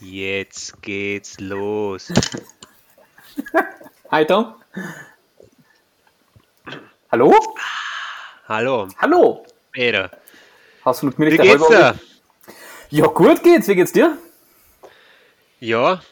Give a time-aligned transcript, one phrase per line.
[0.00, 2.12] Jetzt geht's los.
[4.10, 4.54] Hi Tom.
[7.10, 7.34] Hallo?
[8.46, 9.46] Hallo, Hallo.
[9.72, 10.10] Peter.
[10.84, 11.98] Hast du mir Wie nicht geht's dir?
[12.90, 13.68] Ja, gut geht's.
[13.68, 14.18] Wie geht's dir?
[15.60, 16.02] Ja,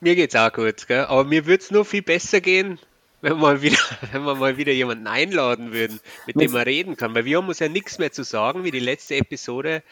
[0.00, 1.04] mir geht's auch gut, gell?
[1.04, 2.80] aber mir wird's nur viel besser gehen,
[3.20, 3.78] wenn wir mal wieder,
[4.12, 7.14] wenn wir mal wieder jemanden einladen würden, mit dem man reden kann.
[7.14, 9.82] Weil wir haben uns ja nichts mehr zu sagen, wie die letzte Episode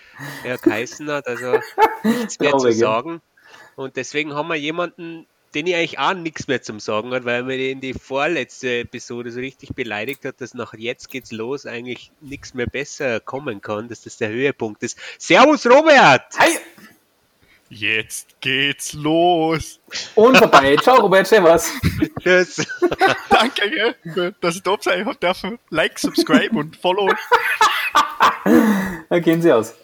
[0.45, 1.59] ja geheißen hat, also
[2.03, 2.87] nichts mehr zu Traurig, ja.
[2.87, 3.21] sagen.
[3.77, 7.37] Und deswegen haben wir jemanden, den ich eigentlich auch nichts mehr zum Sagen hat, weil
[7.37, 11.65] er mir in die vorletzte Episode so richtig beleidigt hat, dass nach jetzt geht's los
[11.65, 14.99] eigentlich nichts mehr besser kommen kann, dass das der Höhepunkt ist.
[15.19, 16.25] Servus Robert!
[16.39, 16.59] Hi.
[17.71, 19.79] Jetzt geht's los.
[20.15, 20.77] Und vorbei.
[20.83, 21.27] Ciao, Robert.
[21.27, 21.71] Servus.
[22.23, 22.67] Tschüss!
[23.31, 25.59] Danke, gell, dass ich da sein habe dürfen.
[25.71, 27.11] Like, subscribe und follow.
[29.11, 29.75] Da gehen sie aus.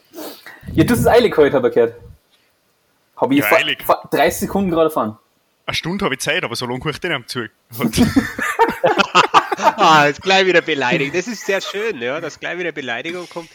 [0.73, 1.95] Ja, du es eilig heute, habe ich gehört.
[3.17, 3.83] Habe ich Ja, vor, eilig.
[3.83, 5.19] vor 30 Sekunden gerade fahren.
[5.67, 7.49] Eine Stunde habe ich Zeit, aber so lange ich dir nicht zu.
[7.79, 8.01] Und
[9.57, 11.15] Ah, jetzt gleich wieder beleidigt.
[11.15, 13.49] Das ist sehr schön, ja, dass gleich wieder Beleidigung kommt.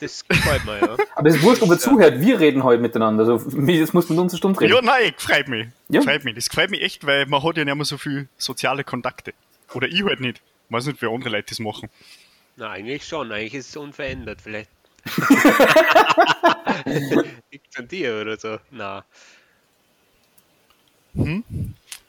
[0.00, 0.96] Das gefällt mir, ja.
[1.14, 2.20] Aber es ist wurscht, ob er zuhört.
[2.20, 3.24] Wir reden heute miteinander.
[3.28, 4.72] Also, das muss mit uns eine Stunde reden.
[4.74, 5.68] ja, nein, freut mich.
[5.88, 6.00] Ja.
[6.00, 6.34] Freut mich.
[6.34, 9.34] Das freut mich echt, weil man hat ja nicht mehr so viel soziale Kontakte.
[9.74, 10.40] Oder ich halt nicht.
[10.68, 11.90] Ich weiß nicht, wie andere Leute das machen.
[12.56, 13.30] Na, eigentlich schon.
[13.30, 14.40] Eigentlich ist es unverändert.
[14.40, 14.70] Vielleicht.
[17.50, 18.58] Liegt an dir oder so.
[18.70, 19.04] Na,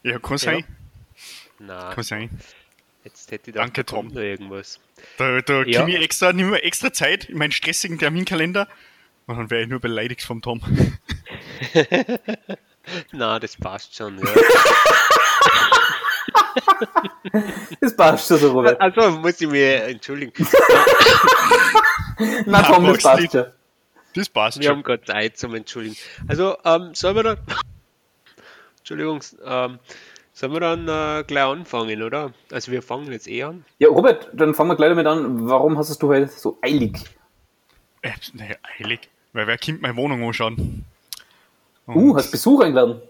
[0.03, 0.63] Ja, kann sein.
[1.59, 1.93] na.
[1.93, 2.29] Kann sein.
[3.03, 4.15] Jetzt hätte ich Danke, da kommt Tom.
[4.15, 4.79] noch irgendwas.
[5.17, 5.87] Da, da Ja.
[5.87, 8.67] ich extra, nehme ich extra Zeit in meinen stressigen Terminkalender.
[9.27, 10.61] Und dann wäre ich nur beleidigt vom Tom.
[13.11, 14.19] Na, das passt schon.
[14.19, 14.25] Ja.
[17.79, 18.79] Das passt schon so, Robert.
[18.81, 20.33] Also muss ich mir entschuldigen.
[22.45, 23.31] Na komm, das passt nicht.
[23.31, 23.45] schon.
[24.15, 24.83] Das passt Wir haben schon.
[24.83, 25.95] gerade Zeit zum Entschuldigen.
[26.27, 27.37] Also, ähm, sollen wir dann.
[28.79, 29.79] Entschuldigung, ähm,
[30.41, 32.33] sollen wir dann äh, gleich anfangen, oder?
[32.51, 33.63] Also, wir fangen jetzt eh an.
[33.77, 35.47] Ja, Robert, dann fangen wir gleich damit an.
[35.47, 36.97] Warum hast du heute so eilig?
[38.01, 39.09] Äh, naja, eilig.
[39.33, 40.83] Weil wer kommt meine Wohnung anschauen?
[41.87, 43.01] Uh, hast Besuch eingeladen?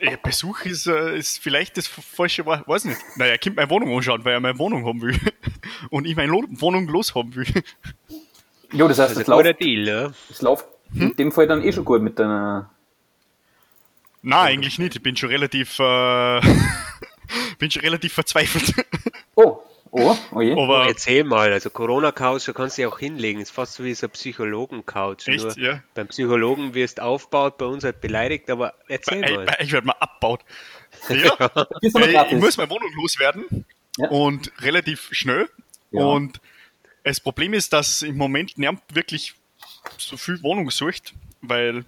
[0.00, 3.00] Ja, Besuch ist, äh, ist vielleicht das falsche Wort, weiß nicht.
[3.16, 5.18] Naja, er kommt meine Wohnung anschauen, weil er meine Wohnung haben will.
[5.90, 7.46] Und ich meine Lo Wohnung loshaben will.
[8.72, 10.12] Jo, das heißt, Also, es guter läuft, Deal, ja.
[10.30, 12.70] es läuft in dem Fall dann eh schon gut mit deiner.
[14.26, 14.96] Nein, eigentlich nicht.
[14.96, 16.40] Ich bin schon relativ, äh,
[17.58, 18.74] bin schon relativ verzweifelt.
[19.34, 19.58] Oh,
[19.90, 20.52] oh, oh je.
[20.52, 23.40] Aber Erzähl mal, also Corona-Couch, da kannst du dich auch hinlegen.
[23.40, 25.28] Ist fast so wie so ein Psychologen-Couch.
[25.28, 25.82] Echt, Nur ja?
[25.94, 29.44] Beim Psychologen wirst aufgebaut, bei uns halt beleidigt, aber erzähl bei, mal.
[29.44, 30.40] bei, ich werde mal abgebaut.
[31.10, 31.16] Ja,
[31.82, 32.40] ich gratis.
[32.40, 33.66] muss meine Wohnung loswerden
[33.98, 34.08] Ja.
[34.08, 35.50] und relativ schnell.
[35.90, 36.04] Ja.
[36.04, 36.40] Und
[37.02, 39.34] das Problem ist, dass im Moment niemand wirklich
[39.98, 41.84] so viel Wohnung sucht, weil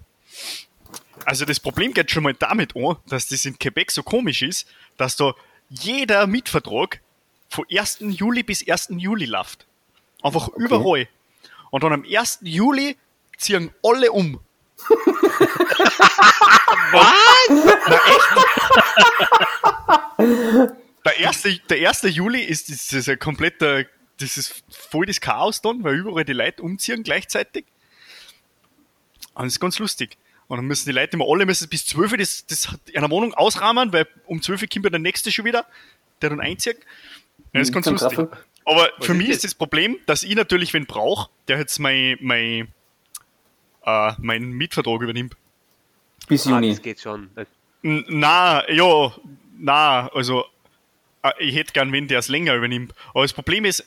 [1.24, 4.66] also das Problem geht schon mal damit an, dass das in Quebec so komisch ist,
[4.96, 5.34] dass da
[5.68, 7.00] jeder Mietvertrag
[7.48, 7.98] von 1.
[8.00, 8.88] Juli bis 1.
[8.90, 9.66] Juli läuft.
[10.22, 11.08] Einfach überall.
[11.70, 12.40] Und dann am 1.
[12.42, 12.96] Juli
[13.36, 14.40] ziehen alle um.
[21.04, 23.84] Der erste, der erste Juli ist, ist, ist ein kompletter,
[24.18, 27.64] das ist voll das Chaos dann, weil überall die Leute umziehen gleichzeitig.
[29.34, 30.16] Und das ist ganz lustig.
[30.48, 33.10] Und dann müssen die Leute immer alle müssen bis 12 Uhr das, das in einer
[33.10, 35.66] Wohnung ausrahmen, weil um 12 Uhr kommt ja der nächste schon wieder,
[36.22, 36.78] der dann einzieht.
[37.52, 38.28] Ja, das ist ganz lustig.
[38.64, 42.16] Aber für ist mich ist das Problem, dass ich natürlich wen brauche, der jetzt mein,
[42.20, 42.68] mein,
[43.84, 45.36] äh, meinen Mietvertrag übernimmt.
[46.28, 46.70] Bis Ah, Juni.
[46.70, 47.30] das geht schon.
[47.82, 49.12] N- Na, ja,
[49.58, 50.44] na, also
[51.22, 52.92] äh, ich hätte gern wen, der es länger übernimmt.
[53.10, 53.84] Aber das Problem ist,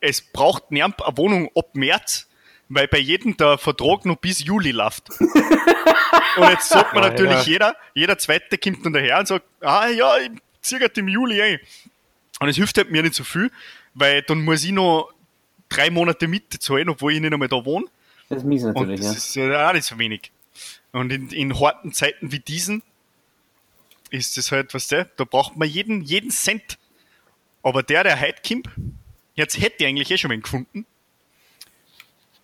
[0.00, 2.27] es braucht niemand eine Wohnung ab März,
[2.68, 5.10] weil bei jedem der Vertrag noch bis Juli läuft.
[5.20, 7.52] und jetzt sagt man Ah, natürlich ja.
[7.52, 10.30] jeder, jeder Zweite kommt dann daher und sagt, ah ja, ich
[10.60, 11.60] ziehe halt im Juli ein.
[12.40, 13.50] Und es hilft halt mir nicht so viel,
[13.94, 15.12] weil dann muss ich noch
[15.68, 17.86] drei Monate Miete zahlen, obwohl ich nicht einmal da wohne.
[18.28, 19.44] Das ist mies Und natürlich, das ja.
[19.44, 20.30] ist ja auch nicht so wenig.
[20.92, 22.82] Und in, in harten Zeiten wie diesen
[24.10, 26.78] ist das halt, was der, da braucht man jeden, jeden Cent.
[27.62, 28.68] Aber der, der heute kommt,
[29.34, 30.86] jetzt hätte ich eigentlich eh schon wen gefunden.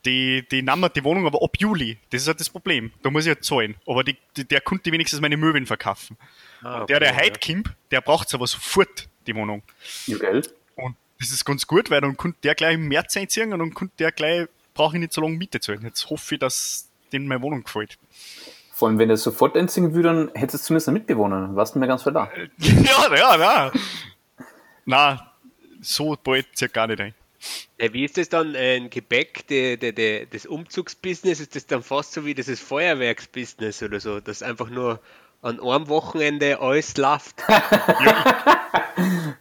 [0.04, 1.98] Die, die nahmen die Wohnung aber ab Juli.
[2.10, 2.92] Das ist halt das Problem.
[3.02, 3.76] Da muss ich halt zahlen.
[3.86, 6.18] Aber die, die, der konnte wenigstens meine Möbeln verkaufen.
[6.62, 9.62] Ah, Und der, der okay, heute kommt, der braucht aber sofort die Wohnung.
[10.06, 10.42] Ja, gell?
[10.76, 13.72] Und das ist ganz gut, weil dann konnte der gleich im März einziehen und dann
[13.72, 15.82] konnte der gleich, brauche ich nicht so lange Miete zahlen.
[15.84, 17.96] Jetzt hoffe ich, dass denen meine Wohnung gefällt.
[18.72, 21.54] Vor allem, wenn er sofort einziehen würde, dann hättest du zumindest einen Mitbewohner.
[21.54, 22.28] Warst du mir ganz voll da.
[22.58, 23.72] ja, ja, na.
[24.84, 25.32] Na,
[25.80, 27.14] so bald zieht gar nicht ein.
[27.80, 31.40] Ja, wie ist das dann äh, in Quebec, die, die, die, das Umzugsbusiness?
[31.40, 35.00] Ist das dann fast so wie dieses Feuerwerksbusiness oder so, dass einfach nur
[35.42, 37.42] an einem Wochenende alles läuft?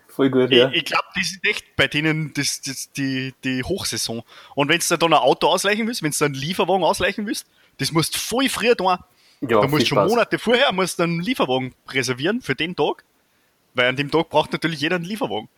[0.07, 0.69] Voll gut, ja.
[0.69, 4.21] Ich, ich glaube, das ist echt bei denen das, das, die, die Hochsaison.
[4.53, 7.47] Und wenn du dann ein Auto ausleichen willst, wenn du einen Lieferwagen ausleichen willst,
[7.77, 8.87] das musst du voll früher tun.
[8.87, 8.97] ja
[9.41, 10.11] da musst schon Spaß.
[10.11, 13.03] Monate vorher musst einen Lieferwagen reservieren für den Tag.
[13.73, 15.49] Weil an dem Tag braucht natürlich jeder einen Lieferwagen.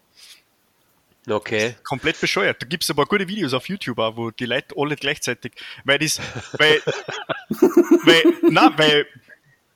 [1.27, 1.75] Okay.
[1.83, 2.61] Komplett bescheuert.
[2.61, 5.53] Da gibt es ein paar gute Videos auf YouTube auch, wo die Leute alle gleichzeitig,
[5.83, 6.19] weil das,
[6.57, 6.81] weil,
[7.49, 9.07] weil, na, weil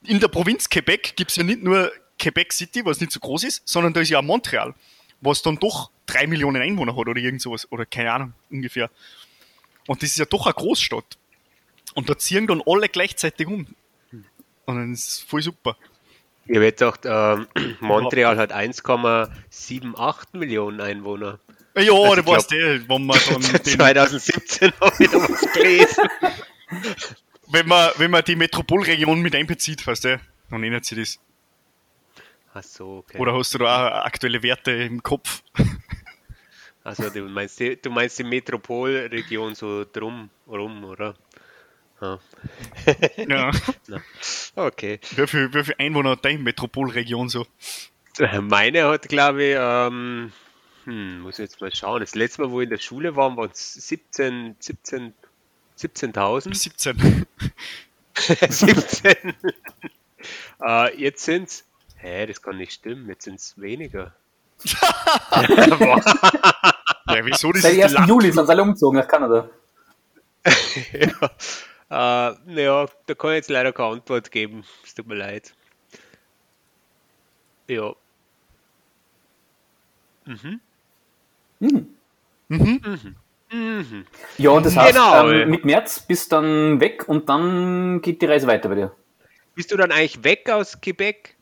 [0.03, 3.43] in der Provinz Quebec gibt es ja nicht nur Quebec City, was nicht so groß
[3.43, 4.75] ist, sondern da ist ja auch Montreal,
[5.21, 8.89] was dann doch drei Millionen Einwohner hat oder irgend sowas, oder keine Ahnung, ungefähr.
[9.87, 11.17] Und das ist ja doch eine Großstadt.
[11.95, 13.67] Und da ziehen dann alle gleichzeitig um.
[14.11, 15.77] Und dann ist es voll super.
[16.45, 17.47] Ich habe jetzt gedacht, ähm,
[17.79, 21.39] Montreal hat 1,78 Millionen Einwohner.
[21.77, 26.03] Ja, Also da weißt du, wenn man dann den 2017 habe ich da was gelesen.
[27.51, 30.19] wenn man, wenn man die Metropolregion mit einbezieht, weißt du,
[30.49, 31.19] dann ändert sich das.
[32.53, 33.19] Ach so, okay.
[33.19, 35.43] Oder hast du da auch aktuelle Werte im Kopf?
[36.83, 41.13] Also du meinst die, du meinst die Metropolregion so drum rum, oder?
[42.01, 42.19] Ja.
[43.17, 43.51] Ja.
[44.55, 44.99] Okay.
[45.15, 47.45] Wie viel, wie viel Einwohner hat deine Metropolregion so?
[48.41, 50.31] Meine hat, glaube ich, ähm,
[50.85, 52.01] hm, muss ich jetzt mal schauen.
[52.01, 55.13] Das letzte Mal, wo ich in der Schule war, waren es 17, 17,
[55.77, 56.53] 17.000.
[56.53, 57.25] 17.
[58.49, 59.15] 17.
[60.61, 61.65] äh, jetzt sind es,
[61.97, 64.13] hä, das kann nicht stimmen, jetzt sind es weniger.
[67.09, 67.93] Ja, wieso das Seit ist 1.
[67.93, 68.07] Land?
[68.07, 69.49] Juli sind sie alle umgezogen nach Kanada.
[70.93, 71.31] ja.
[71.89, 74.63] Äh, naja, da kann ich jetzt leider keine Antwort geben.
[74.85, 75.53] Es tut mir leid.
[77.67, 77.93] Ja.
[80.25, 80.59] Mhm.
[81.59, 81.87] Mhm.
[83.51, 84.05] Mhm.
[84.37, 85.29] Ja, das heißt, Genau.
[85.31, 88.95] ähm, mit März bist dann weg und dann geht die Reise weiter bei dir.
[89.55, 91.35] Bist du dann eigentlich weg aus Quebec?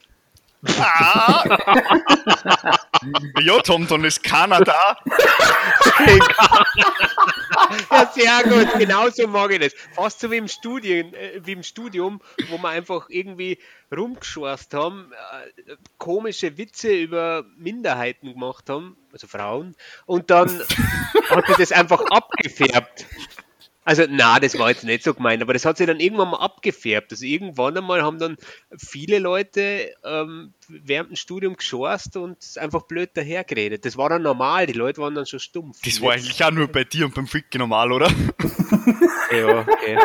[0.80, 1.44] Ah!
[3.42, 4.98] ja, Tom, dann ist keiner da.
[7.92, 9.74] Ja, sehr gut, genau so mag ich das.
[9.94, 13.60] Fast so wie im Studium, äh, wie im Studium, wo wir einfach irgendwie
[13.96, 19.76] rumgeschorst haben, äh, komische Witze über Minderheiten gemacht haben, also Frauen,
[20.06, 20.62] und dann
[21.30, 23.06] hat sich das einfach abgefärbt.
[23.88, 26.42] Also, na, das war jetzt nicht so gemeint, aber das hat sich dann irgendwann mal
[26.42, 27.10] abgefärbt.
[27.14, 28.36] Also irgendwann einmal haben dann
[28.78, 33.86] viele Leute ähm, während dem Studium geschorst und einfach blöd dahergeredet.
[33.86, 35.80] Das war dann normal, die Leute waren dann schon stumpf.
[35.86, 38.12] Das war eigentlich auch nur bei dir und beim Ficken normal, oder?
[39.32, 39.98] Ja, okay.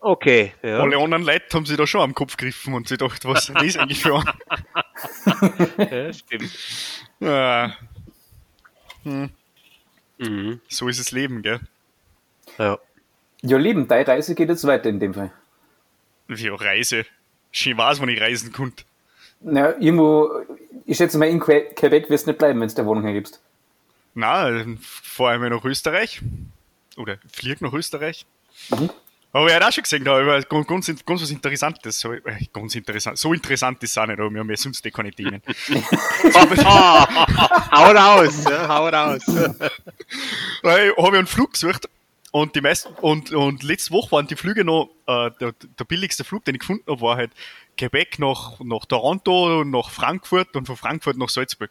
[0.00, 0.80] Okay, ja.
[0.80, 3.54] Alle anderen Leute haben sich da schon am Kopf gegriffen und sich gedacht, was ist
[3.58, 4.24] das eigentlich für ein?
[5.90, 6.50] ja stimmt.
[7.20, 7.74] Ja,
[9.04, 10.60] Mhm.
[10.68, 11.60] so ist das Leben, gell?
[12.58, 12.78] Ja.
[13.42, 15.30] Ja, Leben, deine Reise geht jetzt weiter in dem Fall.
[16.28, 17.06] Ja, Reise.
[17.52, 18.84] Schön war's, wenn ich reisen konnte.
[19.40, 20.28] Naja, irgendwo,
[20.84, 23.40] ich schätze mal, in Que- Quebec wirst du nicht bleiben, wenn du der Wohnung hergibst.
[24.14, 24.50] Na,
[24.82, 26.20] vor allem nach Österreich.
[26.96, 28.26] Oder flieg nach Österreich.
[28.70, 28.90] Mhm.
[29.32, 32.00] Aber er hat auch schon gesehen, da über ganz, ganz, ganz was Interessantes.
[32.00, 32.22] So, äh,
[32.52, 33.18] ganz interessant.
[33.18, 35.40] So interessant ist es auch nicht, aber wir haben ja sonst eh keine Themen.
[36.64, 39.22] hau raus, ja, hau raus.
[40.62, 41.88] Weil habe ich einen Flug gesucht
[42.30, 46.24] und die meisten und, und letzte Woche waren die Flüge noch, äh, der, der billigste
[46.24, 47.32] Flug, den ich gefunden habe, war halt
[47.76, 51.70] Quebec nach, nach Toronto, nach Frankfurt und von Frankfurt nach Salzburg.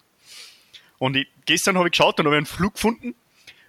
[0.98, 3.16] Und ich, gestern habe ich geschaut und habe einen Flug gefunden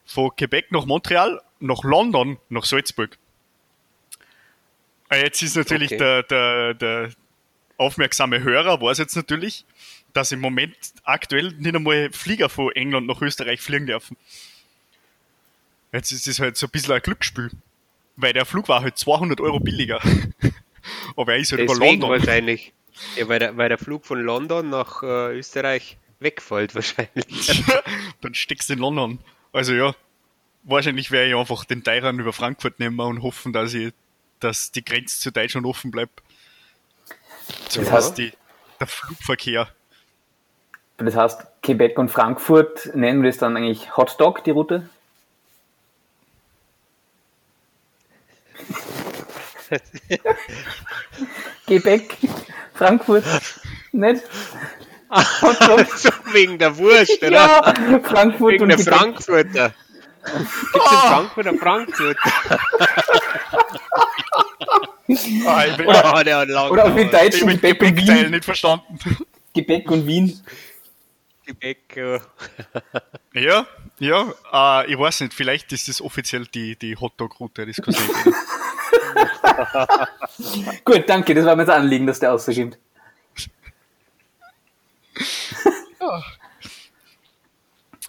[0.07, 3.18] von Quebec nach Montreal, nach London, nach Salzburg.
[5.11, 5.99] Äh, Jetzt ist natürlich Okay.
[5.99, 7.11] der, der, der
[7.76, 9.64] aufmerksame Hörer, weiß jetzt natürlich,
[10.12, 14.16] dass im Moment aktuell nicht einmal Flieger von England nach Österreich fliegen dürfen.
[15.92, 17.50] Jetzt ist es halt so ein bisschen ein Glücksspiel.
[18.16, 20.00] Weil der Flug war halt 200 Euro billiger.
[21.16, 22.11] Aber er ist halt über Deswegen London.
[22.11, 22.73] wahrscheinlich.
[23.16, 27.64] Ja, weil der, weil der Flug von London nach äh, Österreich wegfällt wahrscheinlich.
[28.21, 29.18] Dann steckst du in London.
[29.52, 29.95] Also ja,
[30.64, 33.92] wahrscheinlich werde ich einfach den Teuren über Frankfurt nehmen und hoffen, dass ich,
[34.40, 36.23] dass die Grenze zu Deutschland offen bleibt.
[37.68, 38.33] Zumindest die,
[38.80, 39.68] der Flugverkehr.
[40.99, 44.88] Das heißt, Quebec und Frankfurt nennen wir das dann eigentlich Hot Dog, die Route?
[51.66, 52.16] Quebec,
[52.74, 53.24] Frankfurt,
[53.92, 54.22] nicht?
[55.96, 57.30] So wegen der Wurst, oder?
[57.30, 57.74] Ja,
[58.04, 58.78] Frankfurt wegen und der.
[58.78, 59.74] Frankfurter.
[60.24, 62.20] Gibt es in Frankfurter Frankfurter?
[65.46, 66.98] Ah, ich bin, Oh, der hat lang Oder gedauert.
[66.98, 68.30] ich Deutschen bin Quebec und Wien.
[68.30, 68.98] nicht verstanden.
[69.54, 70.38] Quebec und Wien.
[71.46, 72.20] Quebec, äh,
[73.32, 73.66] Ja,
[74.00, 78.35] Ja, äh, ich weiß nicht, vielleicht ist das offiziell die, die Hotdog-Route, das kann sein.
[80.85, 82.78] Gut, danke, das war mir das Anliegen, dass der aussieht.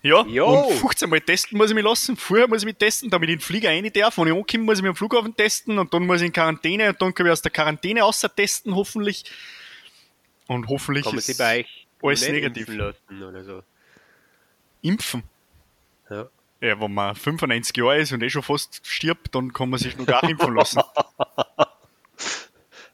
[0.01, 0.47] Ja, Jo.
[0.47, 2.15] und 15 Mal testen muss ich mich lassen.
[2.15, 4.17] Vorher muss ich mich testen, damit ich in den Flieger rein darf.
[4.17, 6.89] Wenn ich ankomme, muss ich mich am Flughafen testen und dann muss ich in Quarantäne
[6.89, 9.25] und dann kann ich aus der Quarantäne außer testen, hoffentlich.
[10.47, 11.65] Und hoffentlich man ist sich bei
[12.01, 12.69] euch alles negativ.
[12.69, 13.61] impfen lassen oder so.
[14.81, 15.23] impfen.
[16.61, 16.79] Ja.
[16.79, 20.05] Wenn man 95 Jahre ist und eh schon fast stirbt, dann kann man sich noch
[20.05, 20.81] gar nicht impfen lassen.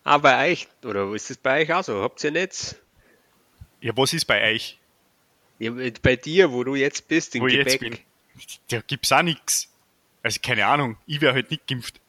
[0.07, 2.03] Ah, bei euch, oder ist das bei euch auch so?
[2.03, 2.75] Habt ihr nicht?
[3.81, 4.77] Ja, was ist bei euch,
[5.57, 5.71] Ja,
[6.03, 7.71] bei dir, wo du jetzt bist, in wo ich Quebec.
[7.71, 7.99] jetzt bin?
[8.69, 9.67] Da gibt's auch nichts.
[10.21, 11.99] Also keine Ahnung, ich wäre halt nicht geimpft.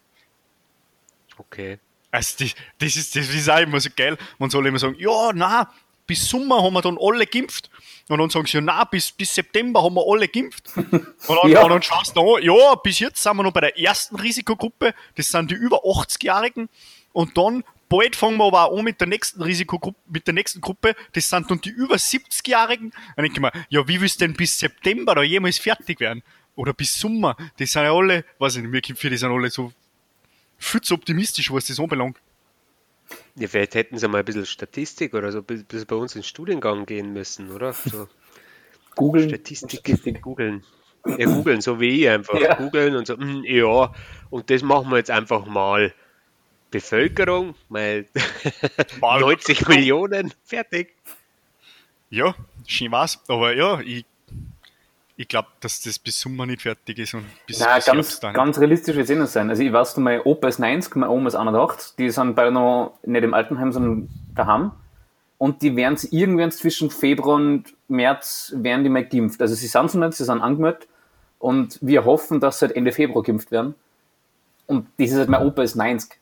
[1.38, 1.78] Okay.
[2.10, 4.18] Also das, das, ist, das ist auch immer so geil.
[4.38, 5.72] Man soll immer sagen, ja, na,
[6.06, 7.70] bis Sommer haben wir dann alle geimpft.
[8.08, 10.70] Und dann sagen sie, ja, na, bis, bis September haben wir alle geimpft.
[10.76, 10.92] Und
[11.42, 11.62] dann, Ja.
[11.64, 14.94] und dann schaust du an, ja, bis jetzt sind wir noch bei der ersten Risikogruppe,
[15.16, 16.68] das sind die über 80-Jährigen.
[17.12, 20.60] Und dann, bald fangen wir aber auch an mit der nächsten Risikogruppe, mit der nächsten
[20.60, 22.92] Gruppe, das sind dann die über 70-Jährigen.
[23.16, 26.22] Dann denke ich mir, ja, wie willst du denn bis September da jemals fertig werden?
[26.54, 27.36] Oder bis Sommer?
[27.58, 29.72] Die sind ja alle, weiß ich nicht, mir für die sind alle so
[30.58, 32.16] viel zu optimistisch, was das anbelangt.
[33.36, 36.20] Ja, vielleicht hätten sie mal ein bisschen Statistik oder so, bis, bis bei uns in
[36.20, 37.72] den Studiengang gehen müssen, oder?
[37.72, 38.08] So
[38.96, 39.28] Googeln.
[39.28, 40.22] Statistik, Statistik.
[40.22, 40.64] googeln.
[41.06, 42.34] Ja, googeln, so wie ich einfach.
[42.40, 42.54] Ja.
[42.54, 43.92] Googeln und so, hm, ja,
[44.30, 45.92] und das machen wir jetzt einfach mal.
[46.70, 48.06] Bevölkerung, mal
[49.00, 50.94] Mal 90 Millionen, fertig.
[52.10, 52.34] Ja,
[52.66, 53.22] schön war's.
[53.28, 54.04] Aber ja, ich,
[55.16, 58.34] ich glaube, dass das bis Sommer nicht fertig ist und bis, Nein, bis ganz, dann.
[58.34, 59.48] ganz realistisch wird es eh nicht sein.
[59.48, 61.96] Also ich weiß, mein Opa ist 90, meine Oma ist 81.
[61.96, 64.72] Die sind beide noch nicht im Altenheim, sondern daheim.
[65.38, 69.40] Und die werden sie irgendwann zwischen Februar und März werden die mal geimpft.
[69.40, 70.86] Also sie sind so nicht, sie sind angemeldet.
[71.38, 73.74] Und wir hoffen, dass sie halt Ende Februar geimpft werden.
[74.66, 76.18] Und das ist halt, mein Opa ist 90.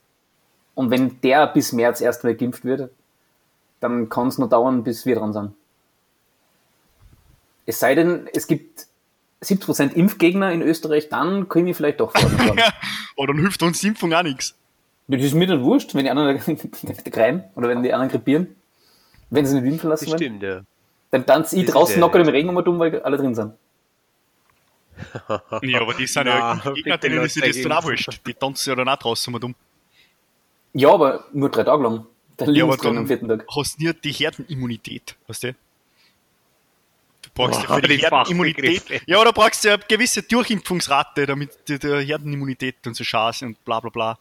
[0.73, 2.91] Und wenn der bis März erst mal geimpft wird,
[3.79, 5.53] dann kann es noch dauern, bis wir dran sind.
[7.65, 8.87] Es sei denn, es gibt
[9.43, 12.59] 70% Impfgegner in Österreich, dann können wir vielleicht doch vorstellen.
[13.17, 14.55] Aber dann hilft uns die Impfung auch nichts.
[15.07, 16.39] Das ist mir dann wurscht, wenn die anderen
[17.11, 18.55] kreien oder wenn die anderen krepieren.
[19.29, 20.19] Wenn sie nicht impfen lassen Das wollen.
[20.19, 20.61] stimmt, ja.
[21.11, 23.53] Dann tanze ich Das draußen locker im Regen um dumm, weil alle drin sind.
[25.61, 28.21] Ja, aber die sind ja Gegner, denen ist das dann auch wurscht.
[28.25, 29.55] Die tanzen ja dann auch draußen mal dumm.
[30.73, 32.05] Ja, aber nur drei Tage lang.
[32.37, 33.45] Dann Ja, liegen aber am dann vierten Tag.
[33.55, 35.55] hast du nie die Herdenimmunität, weißt du?
[37.35, 39.01] Du brauchst ja Boah, für die die Herdenimmunität.
[39.07, 43.63] Ja, oder brauchst du eine gewisse Durchimpfungsrate, damit die, die Herdenimmunität und so schaust und
[43.65, 44.17] bla bla bla.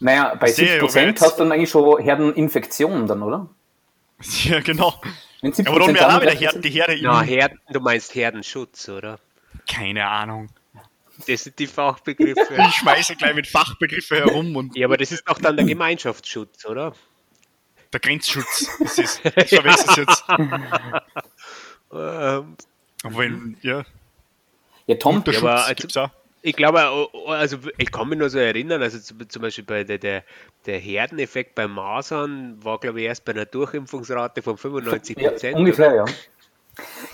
[0.00, 3.48] Naja, bei Sehr, 70% aber jetzt- hast du dann eigentlich schon Herdeninfektionen dann, oder?
[4.44, 4.94] Ja, genau.
[5.42, 7.20] Wenn 70% Aber dann wäre auch haben, wieder dann- Her die Herde Na.
[7.20, 9.18] Herden, du meinst Herdenschutz, oder?
[9.70, 10.48] Keine Ahnung.
[11.28, 12.56] Das sind die Fachbegriffe.
[12.68, 16.64] Ich schmeiße gleich mit Fachbegriffe herum und ja, aber das ist doch dann der Gemeinschaftsschutz,
[16.64, 16.94] oder?
[17.92, 18.68] der Grenzschutz.
[18.80, 20.24] Das ist, das verwechselst du jetzt.
[21.94, 22.56] Ähm,
[23.04, 23.82] Aber wenn, ja,
[24.86, 26.10] Ja, Tom, Ja, aber also- gibt's auch.
[26.46, 26.78] Ich glaube,
[27.26, 30.24] also ich kann mich nur so erinnern, also zum Beispiel bei der, der,
[30.66, 35.56] der Herdeneffekt bei Masern war, glaube ich, erst bei einer Durchimpfungsrate von 95 ja, Prozent.
[35.56, 36.04] ungefähr, ja.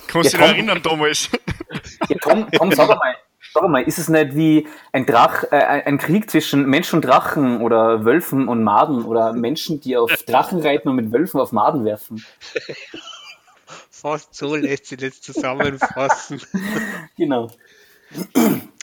[0.07, 1.29] Kannst du Ja, dich Tom- erinnern damals?
[2.09, 3.15] ja Tom, Tom sag mal,
[3.53, 7.61] sag mal, ist es nicht wie ein Drach, äh, ein Krieg zwischen Mensch und Drachen
[7.61, 11.85] oder Wölfen und Maden oder Menschen, die auf Drachen reiten und mit Wölfen auf Maden
[11.85, 12.25] werfen?
[14.01, 16.41] Fast so lässt sich das zusammenfassen.
[17.17, 17.51] Genau.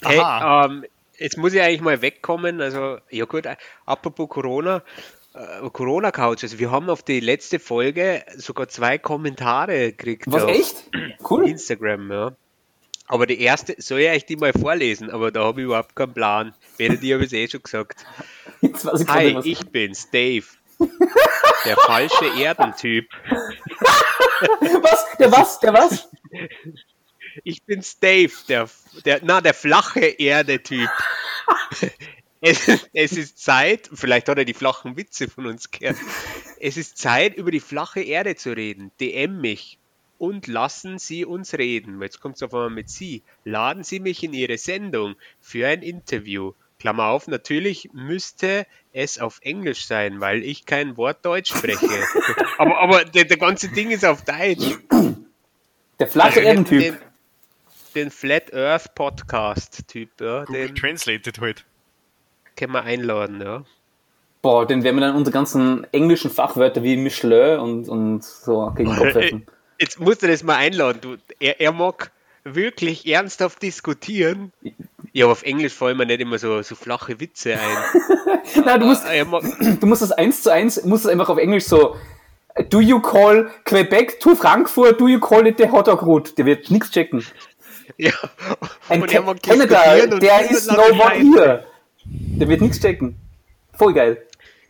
[0.03, 0.85] Hey, ähm,
[1.19, 2.61] jetzt muss ich eigentlich mal wegkommen.
[2.61, 4.83] Also, ja gut, äh, apropos Corona,
[5.35, 6.45] äh, Corona-Couch.
[6.45, 10.25] Also, wir haben auf die letzte Folge sogar zwei Kommentare gekriegt.
[10.29, 10.85] Was, echt?
[11.29, 11.49] Cool.
[11.49, 12.37] Instagram, ja.
[13.09, 15.11] Aber die erste, soll ich euch die mal vorlesen?
[15.11, 16.55] Aber da habe ich überhaupt keinen Plan.
[16.77, 18.05] Werdet ihr, habe ich eh schon gesagt.
[18.61, 20.47] Jetzt weiß ich Hi, ich bin's, Dave.
[20.79, 23.09] Der falsche Erdentyp.
[24.83, 25.07] Was?
[25.19, 25.61] Der was?
[25.61, 26.09] Der was?
[27.45, 28.69] Ich bin's Dave, der,
[29.05, 30.89] der, na, der flache Erde-Typ.
[32.41, 35.97] Es, es ist Zeit, vielleicht hat er die flachen Witze von uns gehört.
[36.61, 38.93] Es ist Zeit, über die flache Erde zu reden.
[39.01, 39.79] DM mich
[40.19, 42.01] und lassen Sie uns reden.
[42.01, 43.23] Jetzt kommt es auf einmal mit Sie.
[43.45, 46.53] Laden Sie mich in Ihre Sendung für ein Interview.
[46.79, 51.89] Klammer auf, natürlich müsste es auf Englisch sein, weil ich kein Wort Deutsch spreche.
[52.59, 54.79] aber aber der, der ganze Ding ist auf Deutsch.
[55.99, 56.99] Der flache Den, Erdentyp.
[57.95, 61.65] den Flat Earth Podcast Typ, ja, Google den Translated halt.
[62.57, 63.65] können wir einladen, ja.
[64.41, 68.91] Boah, den werden wir dann unsere ganzen englischen Fachwörter wie Michelin und, und so gegen
[68.91, 69.47] den Kopf werfen.
[69.81, 71.01] Jetzt musst du das mal einladen.
[71.01, 72.13] Du, er, er mag
[72.45, 74.53] wirklich ernsthaft diskutieren.
[75.19, 78.39] Ja, aber auf Englisch fallen mir nicht immer so, so flache Witze ein.
[78.65, 79.25] Nein, du musst, Ah,
[79.81, 81.97] du musst das eins zu eins, musst es einfach auf Englisch so,
[82.71, 86.35] do you call Quebec to Frankfurt, do you call it the hot dog route?
[86.35, 87.27] Der wird nichts checken.
[87.97, 88.13] ja.
[88.89, 91.65] Ein Und Ca Canada, der ist no one here.
[92.05, 93.17] Der wird nichts checken.
[93.77, 94.25] Voll geil.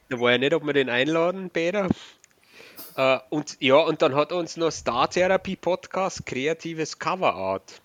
[0.08, 1.88] Da war ja nicht, ob wir den einladen, Peter.
[2.96, 7.82] Äh, und ja, und dann hat uns noch Star Therapy Podcast kreatives Cover Art.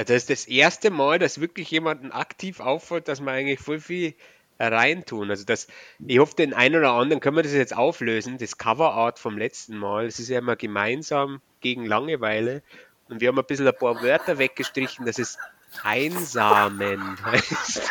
[0.00, 3.80] Also das ist das erste Mal, dass wirklich jemanden aktiv auffällt, dass wir eigentlich voll
[3.80, 4.14] viel
[4.58, 5.28] reintun.
[5.28, 5.66] Also das,
[6.06, 8.38] ich hoffe, den einen oder anderen können wir das jetzt auflösen.
[8.38, 12.62] Das Cover Art vom letzten Mal, das ist ja immer gemeinsam gegen Langeweile.
[13.10, 15.36] Und wir haben ein bisschen ein paar Wörter weggestrichen, dass es
[15.82, 17.82] einsamen heißt.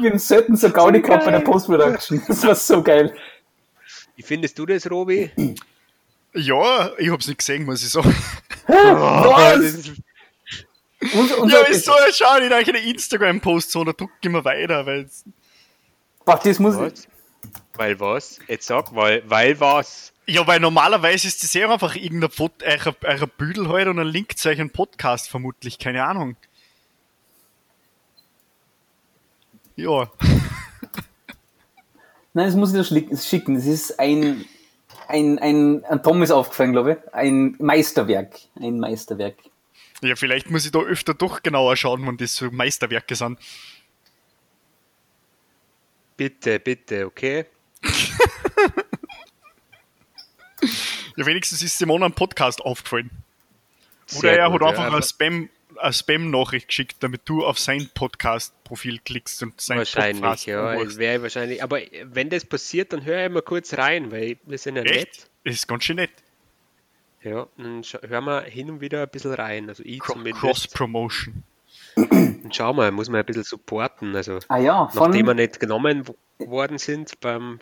[0.00, 1.40] Wir haben selten so Gaudi gehabt bei der.
[1.40, 2.22] Post-Production.
[2.28, 3.12] Das war so geil.
[4.14, 5.32] Wie findest du das, Robi?
[6.34, 8.14] Ja, ich hab's nicht gesehen, muss ich sagen.
[8.68, 9.92] Oh, ist,
[11.14, 14.86] Unser, unser, Ja, ist so schade, ich eine Instagram-Post so, da drück ich mal weiter,
[14.86, 15.08] weil
[16.24, 17.08] Boah, das muss Was?
[17.74, 18.38] Weil was?
[18.46, 20.12] Jetzt sag, weil, weil was?
[20.26, 24.06] Ja, weil normalerweise ist das ja einfach irgendein Foto, eurer, eurer Büdel halt und ein
[24.06, 26.36] Link zu euch einen Podcast vermutlich, keine Ahnung.
[29.76, 30.10] Ja.
[32.32, 33.54] Nein, das muss ich dir schicken.
[33.54, 34.44] Das ist ein,
[35.10, 37.14] ein, ein, ein Tom ist aufgefallen, glaube ich.
[37.14, 38.36] Ein Meisterwerk.
[38.60, 39.36] Ein Meisterwerk.
[40.02, 43.38] Ja, vielleicht muss ich da öfter doch genauer schauen, wenn das so Meisterwerke sind.
[46.16, 47.46] Bitte, bitte, okay?
[51.16, 53.10] Ja, wenigstens ist Simon ein Podcast aufgefallen.
[54.12, 54.92] Oder Sehr er gut, hat einfach ja.
[54.92, 60.46] eine Spam, eine Spam-Nachricht geschickt, damit du auf sein Podcast-Profil klickst und sein Wahrscheinlich, Podcast
[60.46, 60.96] ja.
[60.98, 61.62] Wäre wahrscheinlich.
[61.62, 64.94] Aber wenn das passiert, dann hör ich mal kurz rein, weil wir sind ja nett.
[64.96, 65.30] Echt?
[65.44, 66.10] Das ist ganz schön nett.
[67.22, 69.68] Ja, dann hören wir hin und wieder ein bisschen rein.
[69.68, 70.40] Also ich Cro- zumindest.
[70.40, 71.42] Cross-Promotion.
[71.96, 74.14] Und schau mal, muss man ein bisschen supporten.
[74.16, 76.04] Also Ah ja, von nachdem wir nicht genommen
[76.38, 77.58] worden sind beim,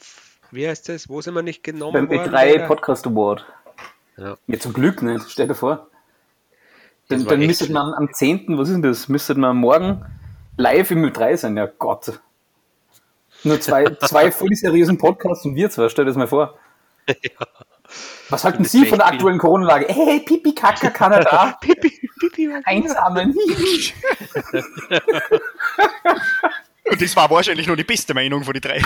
[0.50, 1.08] wie heißt das?
[1.08, 2.34] Wo sind wir nicht genommen beim worden?
[2.34, 2.66] E3 Peter?
[2.66, 3.45] Podcast Award.
[4.16, 4.36] Ja.
[4.47, 5.30] Ja, zum Glück nicht.
[5.30, 5.88] Stell dir vor.
[7.08, 9.08] Dann, dann echt müsstet man am 10., was ist denn das?
[9.08, 10.04] Müsstet man morgen
[10.58, 11.56] live im Ö3 sein.
[11.56, 12.21] Ja Gott.
[13.44, 16.58] Nur zwei, zwei voll seriösen Podcasts und wir zwei, stell dir das mal vor.
[18.28, 19.86] Was halten Sie von der aktuellen Corona-Lage?
[19.88, 21.90] Hey, Pipi, Kaka, Kanada, Pipi,
[22.21, 22.62] Pipi, was?
[22.66, 23.34] einsammeln.
[26.90, 28.82] Und das war wahrscheinlich nur die beste Meinung von den drei.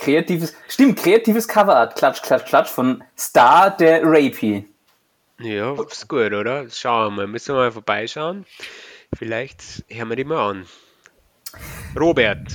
[0.00, 1.96] Kreatives, stimmt, kreatives Coverart.
[1.96, 4.66] Klatsch, klatsch, klatsch von Star der Rapey.
[5.40, 6.68] Ja, ist gut, oder?
[6.70, 7.26] Schauen wir mal.
[7.26, 8.44] Müssen wir mal vorbeischauen.
[9.16, 10.66] Vielleicht hören wir die mal an.
[11.98, 12.52] Robert,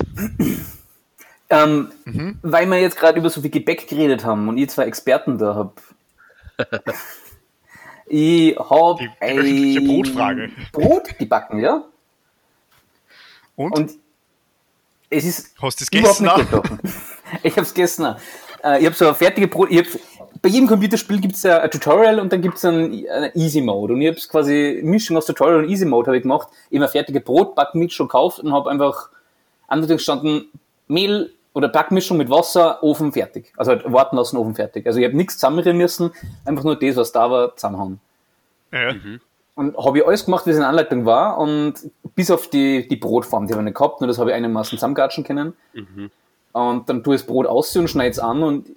[1.49, 2.39] Ähm, Mhm.
[2.41, 5.53] Weil wir jetzt gerade über so viel Gebäck geredet haben und ihr zwei Experten da
[5.55, 5.81] habt.
[8.07, 10.49] ich hab Die- die ein Brotfrage.
[10.71, 11.83] Brot gebacken, ja?
[13.55, 13.71] Und?
[13.77, 13.91] Und
[15.09, 16.29] es ist Hast du es gegessen?
[17.43, 18.15] Ich hab's gegessen.
[18.63, 19.69] Äh, ich hab so ein fertige Brot.
[19.71, 23.61] Ich hab, bei jedem Computerspiel gibt's ja ein Tutorial und dann gibt's einen, einen Easy
[23.61, 23.93] Mode.
[23.93, 26.49] Und ich hab's quasi Mischung aus Tutorial und Easy Mode habe ich gemacht.
[26.69, 29.09] Eben ein fertige Brotbackmix schon gekauft und habe einfach
[29.67, 30.49] andere gestanden,
[30.87, 33.53] Mehl oder Backmischung mit Wasser, Ofen fertig.
[33.55, 34.85] Also halt warten lassen, Ofen fertig.
[34.85, 36.11] Also ich habe nichts zusammenrühren müssen,
[36.43, 37.99] einfach nur das, was da war, zusammenhauen.
[38.71, 38.93] Ja.
[39.55, 41.75] Und habe ich alles gemacht, wie es in der Anleitung war und
[42.13, 44.77] bis auf die, die Brotform, die habe ich nicht gehabt, nur das habe ich einigermaßen
[44.77, 45.53] zusammengatschen können.
[46.55, 48.69] Und dann tue ich das Brot aus und schneide es an und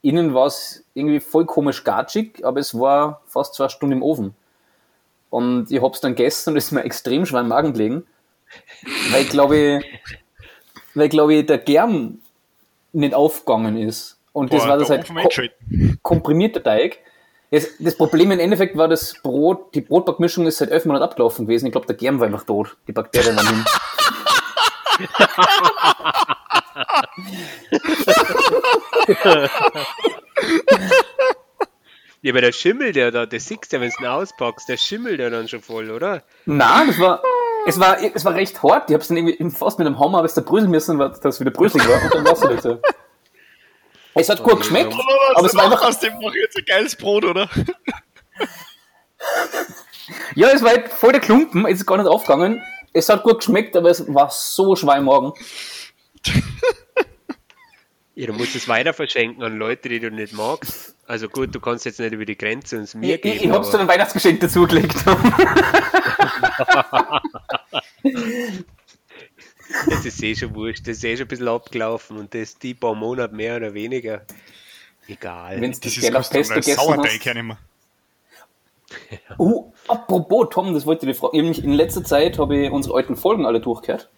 [0.00, 4.34] innen war es irgendwie voll komisch gatschig, aber es war fast zwei Stunden im Ofen.
[5.28, 8.06] Und ich habe es dann gegessen und es ist mir extrem schwer im Magen gelegen,
[9.10, 9.82] weil ich glaube,
[10.94, 12.20] weil glaube ich der Germ
[12.92, 14.18] nicht aufgegangen ist.
[14.32, 15.98] Und das Boah, war das halt Ofen ko eingeschalten.
[16.02, 17.00] komprimierter Teig.
[17.50, 21.44] Das, das Problem im Endeffekt war das Brot, die Brotbackmischung ist seit elf Monaten abgelaufen
[21.44, 21.66] gewesen.
[21.66, 22.78] Ich glaube, der Germ war einfach tot.
[22.88, 23.64] Die Bakterien waren hin.
[32.22, 35.20] ja, aber der Schimmel, der da, der siehst du, wenn du ihn auspackst, der schimmelt
[35.20, 36.22] ja dann schon voll, oder?
[36.44, 37.22] Nein, das war,
[37.66, 38.90] es war, es war recht hart.
[38.90, 41.12] Ich habe es dann irgendwie fast mit einem Hammer habe ich da bröseln müssen, weil
[41.20, 42.02] das wieder bröselig war.
[42.04, 42.80] Und dann war es wieder so.
[44.14, 44.94] Es hat gut geschmeckt,
[45.34, 47.50] aber es war einfach, aus dem mach jetzt ein geiles Brot, oder?
[50.34, 52.62] ja, es war halt voll der Klumpen, es ist gar nicht aufgegangen.
[52.94, 55.32] Es hat gut geschmeckt, aber es war so schwer im Magen.
[58.18, 60.96] Ja, du musst es weiter verschenken an Leute, die du nicht magst.
[61.06, 63.36] Also gut, du kannst jetzt nicht über die Grenze und es mir Ich, geben.
[63.36, 64.96] ich, ich hab's aber- einem Weihnachtsgeschenk dazugelegt.
[69.90, 72.74] Das ist eh schon wurscht, das ist eh schon ein bisschen abgelaufen und das die
[72.74, 74.22] paar Monate mehr oder weniger.
[75.08, 75.56] Egal.
[75.60, 77.24] Wenn du das Das ist Geller kostet Pesto einen gegessen Sauerteig hast.
[77.24, 77.58] ja nicht mehr.
[79.38, 81.36] Uh, apropos, Tom, das wollte ich dir fragen.
[81.52, 84.08] In letzter Zeit habe ich unsere alten Folgen alle durchgehört.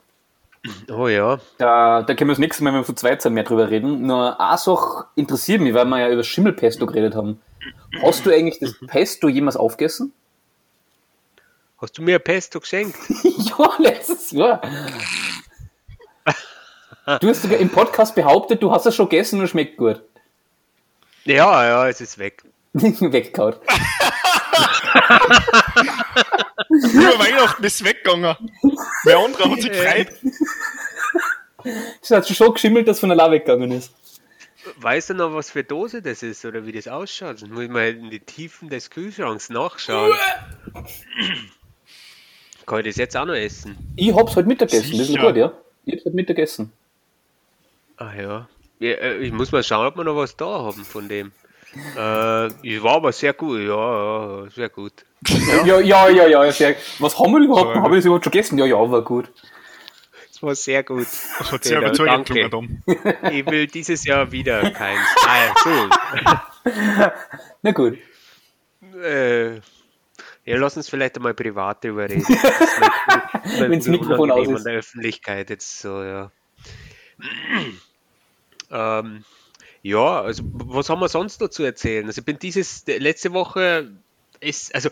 [0.91, 1.39] Oh ja.
[1.59, 4.03] Da, da können wir das nächste Mal, wenn wir zu zweit sind, mehr drüber reden.
[4.07, 7.41] Nur eine Sache interessiert mich, weil wir ja über Schimmelpesto geredet haben.
[8.03, 10.13] Hast du eigentlich das Pesto jemals aufgegessen?
[11.81, 12.97] Hast du mir ein Pesto geschenkt?
[13.23, 14.61] ja, letztes Jahr.
[17.21, 20.03] Du hast sogar im Podcast behauptet, du hast es schon gegessen und es schmeckt gut.
[21.25, 22.43] Ja, ja, es ist weg.
[23.13, 23.61] Weggekaut.
[26.69, 28.37] Über Weihnachten ist es weggegangen.
[29.05, 30.09] Wer andere hat sich gefreut.
[32.03, 33.93] Es hat schon geschimmelt, dass von allein weggegangen ist.
[34.77, 37.43] Weißt du noch, was für Dose das ist oder wie das ausschaut?
[37.43, 40.13] Dann muss ich mal in die Tiefen des Kühlschranks nachschauen.
[42.67, 43.79] Kann ich das jetzt auch noch essen?
[43.97, 45.53] Ich hab's heute Mittagessen, das ist gut, ja.
[45.87, 46.71] Ich hab's heute Mittagessen.
[47.97, 48.49] Ah ja.
[48.79, 51.33] ja äh, ich muss mal schauen, ob wir noch was da haben von dem.
[51.75, 55.05] Äh, es war aber sehr gut, ja, ja, sehr gut.
[55.65, 56.53] Ja, ja, ja, ja.
[56.53, 56.77] sehr.
[56.99, 57.75] Was haben wir überhaupt?
[57.75, 58.59] So, Haben wir das überhaupt schon gegessen?
[58.59, 59.31] Ja, ja, war gut.
[60.31, 61.07] Es war sehr gut.
[61.39, 62.83] Das hat sehr überzeugend Tom.
[63.33, 65.01] Ich will dieses Jahr wieder keins.
[65.27, 66.43] Ah,
[67.63, 67.99] Na gut.
[68.81, 68.99] so.
[69.01, 69.57] Äh,
[70.45, 72.25] ja, lass uns vielleicht einmal privat drüber reden.
[72.29, 74.57] Das Wenn's mir Mikrofon aus ist.
[74.57, 76.31] an der Öffentlichkeit jetzt so, ja.
[78.71, 79.25] ähm,
[79.83, 82.07] ja, also was haben wir sonst noch zu erzählen?
[82.07, 83.91] Also ich bin dieses, letzte Woche
[84.41, 84.91] ist, also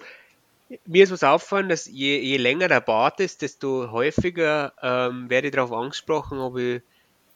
[0.84, 5.48] mir ist was auffallen, dass je, je länger der Bart ist, desto häufiger ähm, werde
[5.48, 6.82] ich darauf angesprochen, ob ich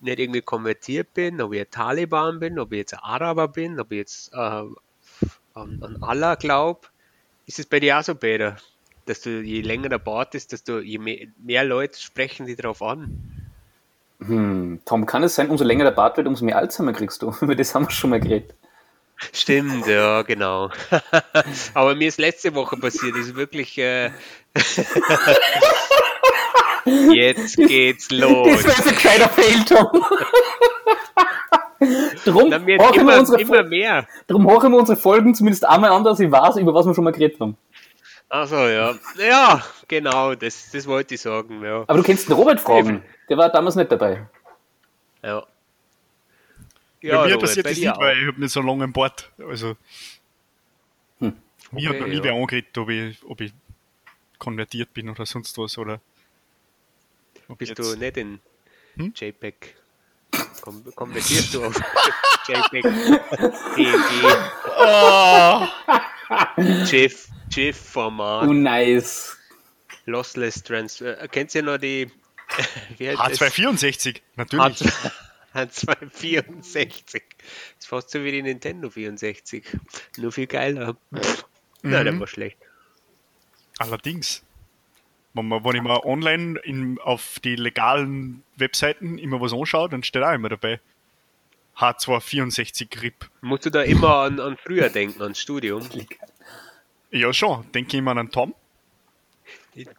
[0.01, 3.79] nicht irgendwie konvertiert bin, ob ich ein Taliban bin, ob ich jetzt ein Araber bin,
[3.79, 4.75] ob ich jetzt äh, an,
[5.55, 6.89] an Allah glaube.
[7.47, 8.57] Ist es bei dir auch so, Peter?
[9.07, 12.83] Dass du, je länger der Bart ist, desto je mehr, mehr Leute sprechen die darauf
[12.83, 13.40] an.
[14.27, 17.33] Hm, Tom, kann es sein, umso länger der Bart wird, umso mehr Alzheimer kriegst du?
[17.41, 18.55] Über das haben wir schon mal geredet.
[19.33, 20.71] Stimmt, ja, genau.
[21.75, 23.77] Aber mir ist letzte Woche passiert, ist wirklich.
[23.77, 24.11] Äh,
[27.13, 28.49] Jetzt geht's los.
[28.49, 29.89] Das wäre so gescheiter Fail, Tom.
[32.25, 34.07] drum, horchen wir immer, unsere immer mehr.
[34.27, 37.05] drum horchen wir unsere Folgen zumindest einmal an, dass ich weiß, über was wir schon
[37.05, 37.59] mal geredet haben.
[38.31, 38.95] Also ja.
[39.19, 41.81] Ja, genau, das, das wollte ich sagen, ja.
[41.87, 43.03] Aber du kennst den Robert fragen.
[43.29, 44.27] Der war damals nicht dabei.
[45.23, 45.45] Ja,
[47.03, 47.99] Bei mir Robert, passiert bei das nicht, auch.
[47.99, 49.31] weil ich habe nicht so lange einen Bart.
[49.39, 49.77] Also,
[51.19, 51.35] mir hat
[51.97, 52.25] Okay, noch nie ja.
[52.25, 53.53] wer angeredet, ob ich, ob ich
[54.39, 55.77] konvertiert bin oder sonst was.
[55.79, 56.01] Oder
[57.49, 58.41] ob Bist jetzt- du nicht in
[58.97, 59.13] Hm?
[59.15, 59.75] JPEG?
[60.61, 61.75] Kom konvertierst du auf
[62.49, 62.83] JPEG?
[63.75, 64.25] PNG?
[64.79, 65.69] Ah,
[66.89, 69.37] GIF, GIF-Format, Oh, nice.
[70.07, 71.21] Lossless Transfer.
[71.21, 72.11] Äh, Kennt ihr noch die
[72.99, 73.41] wie heißt das?
[73.55, 74.81] H264, natürlich.
[74.81, 75.13] H2-
[75.55, 76.93] H264.
[77.13, 77.23] Das
[77.79, 79.65] ist fast so wie die Nintendo 64.
[80.17, 80.97] Nur viel geiler.
[81.83, 82.21] Nein, der Mhm.
[82.21, 82.59] war schlecht.
[83.79, 84.43] Allerdings,
[85.35, 90.03] wenn, man, wenn ich mal online in, auf die legalen Webseiten immer was anschaue, dann
[90.03, 90.81] steht auch immer dabei
[91.79, 93.31] H264 RIP.
[93.41, 95.89] Musst du da immer an, an früher denken, ans Studium?
[97.11, 97.65] Ja, schon.
[97.73, 98.55] Denke ich mal an Tom.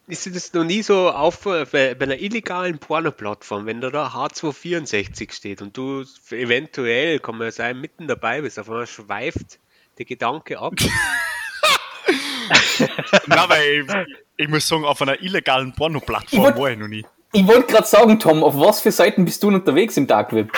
[0.08, 4.08] Ist dir das noch nie so auf bei, bei einer illegalen Porno-Plattform, wenn da da
[4.08, 9.60] H264 steht und du eventuell, kann man ja sein, mitten dabei bist, auf einmal schweift
[9.97, 10.74] der Gedanke ab.
[13.28, 13.88] Nein, weil ich,
[14.38, 17.06] ich muss sagen, auf einer illegalen Porno-Plattform war ich noch nie.
[17.32, 20.52] Ich wollte gerade sagen, Tom, auf was für Seiten bist du unterwegs im Dark Web?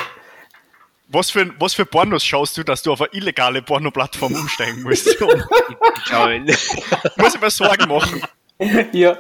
[1.08, 5.06] Was für, was für Pornos schaust du, dass du auf eine illegale Porno-Plattform umsteigen musst?
[7.18, 8.22] Muss ich mir Sorgen machen.
[8.94, 9.18] Ja.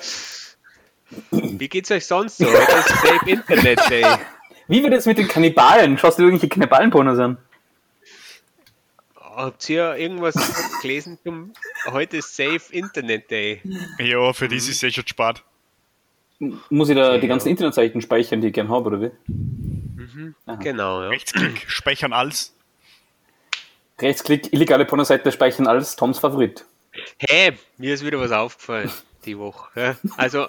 [1.31, 2.45] Wie geht's euch sonst so?
[2.45, 4.05] Heute ist Safe Internet Day.
[4.67, 5.97] Wie wird es mit den Kannibalen?
[5.97, 7.37] Schaust du irgendwelche Kannibalen-Pornos an?
[9.15, 10.35] Habt ihr irgendwas
[10.81, 11.53] gelesen zum
[11.85, 13.61] Heute ist Safe Internet Day?
[13.99, 15.43] Ja, für das ist es eh schon spät.
[16.69, 19.11] Muss ich da die ganzen Internetseiten speichern, die ich gern habe, oder wie?
[20.59, 21.09] Genau, ja.
[21.09, 22.55] Rechtsklick, speichern alles.
[23.99, 26.65] Rechtsklick, illegale Pornoseite speichern als Toms Favorit.
[27.17, 28.91] Hey, mir ist wieder was aufgefallen
[29.25, 29.97] die Woche.
[30.17, 30.45] Also,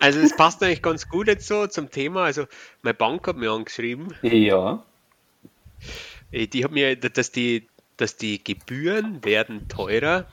[0.00, 2.24] also es passt eigentlich ganz gut jetzt so zum Thema.
[2.24, 2.46] Also,
[2.82, 4.84] meine Bank hat mir angeschrieben, Ja.
[6.30, 10.26] äh, die hat mir, dass die, dass die Gebühren werden teurer.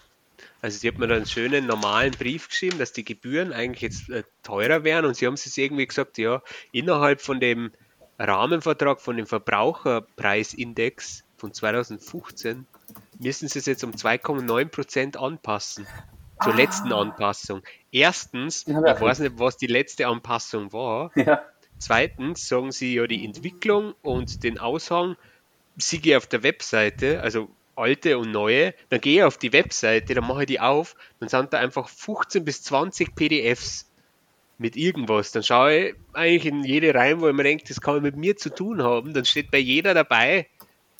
[0.62, 4.10] Also sie hat mir dann einen schönen normalen Brief geschrieben, dass die Gebühren eigentlich jetzt
[4.10, 6.42] äh, teurer wären und sie haben es irgendwie gesagt, ja,
[6.72, 7.72] innerhalb von dem
[8.18, 12.66] Rahmenvertrag von dem Verbraucherpreisindex von 2015
[13.20, 15.86] müssen sie es jetzt um 2,9% anpassen.
[16.44, 17.62] Zur letzten Anpassung.
[17.92, 21.12] Erstens, hab ich weiß nicht, was die letzte Anpassung war.
[21.16, 21.42] Ja.
[21.78, 25.16] Zweitens sagen sie ja die Entwicklung und den Aushang
[25.78, 30.14] sehe ich auf der Webseite, also alte und neue, dann gehe ich auf die Webseite,
[30.14, 33.90] dann mache ich die auf, dann sind da einfach 15 bis 20 PDFs
[34.58, 35.32] mit irgendwas.
[35.32, 38.38] Dann schaue ich eigentlich in jede rein, wo ich mir denke, das kann mit mir
[38.38, 39.14] zu tun haben.
[39.14, 40.48] Dann steht bei jeder dabei,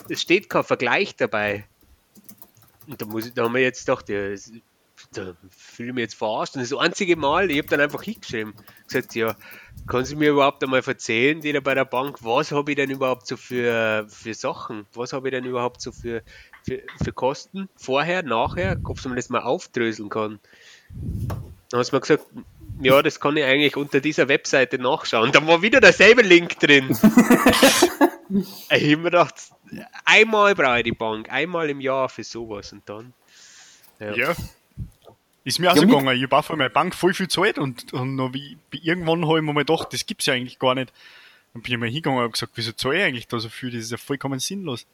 [0.10, 1.66] es steht kein Vergleich dabei.
[2.88, 4.36] Und da, muss ich, da haben wir jetzt gedacht, ja,
[5.18, 6.56] da fühle ich mich jetzt verarscht.
[6.56, 8.54] Und das einzige Mal, ich habe dann einfach hingeschrieben,
[8.88, 9.36] gesagt, ja,
[9.88, 12.90] kann Sie mir überhaupt einmal erzählen, die da bei der Bank, was habe ich denn
[12.90, 14.86] überhaupt so für, für Sachen?
[14.94, 16.24] Was habe ich denn überhaupt so für,
[16.64, 17.70] für, für Kosten?
[17.76, 18.80] Vorher, nachher?
[18.84, 20.40] Ob man das mal aufdröseln kann.
[21.70, 22.26] Dann hat man gesagt,
[22.82, 25.32] ja, das kann ich eigentlich unter dieser Webseite nachschauen.
[25.32, 26.90] Da war wieder derselbe Link drin.
[28.30, 29.36] ich habe mir gedacht,
[30.04, 33.14] einmal brauche ich die Bank, einmal im Jahr für sowas und dann.
[34.00, 34.14] Ja.
[34.14, 34.36] ja.
[35.46, 36.18] Ist mir auch ja, so gegangen.
[36.18, 39.38] Ich habe auch für meine Bank voll viel Zeit und, und noch wie, irgendwann habe
[39.38, 40.92] ich mir mal gedacht, das gibt es ja eigentlich gar nicht.
[41.54, 43.70] Dann bin ich mal hingegangen und habe gesagt, wieso zahle ich eigentlich da so viel?
[43.70, 44.88] Das ist ja vollkommen sinnlos.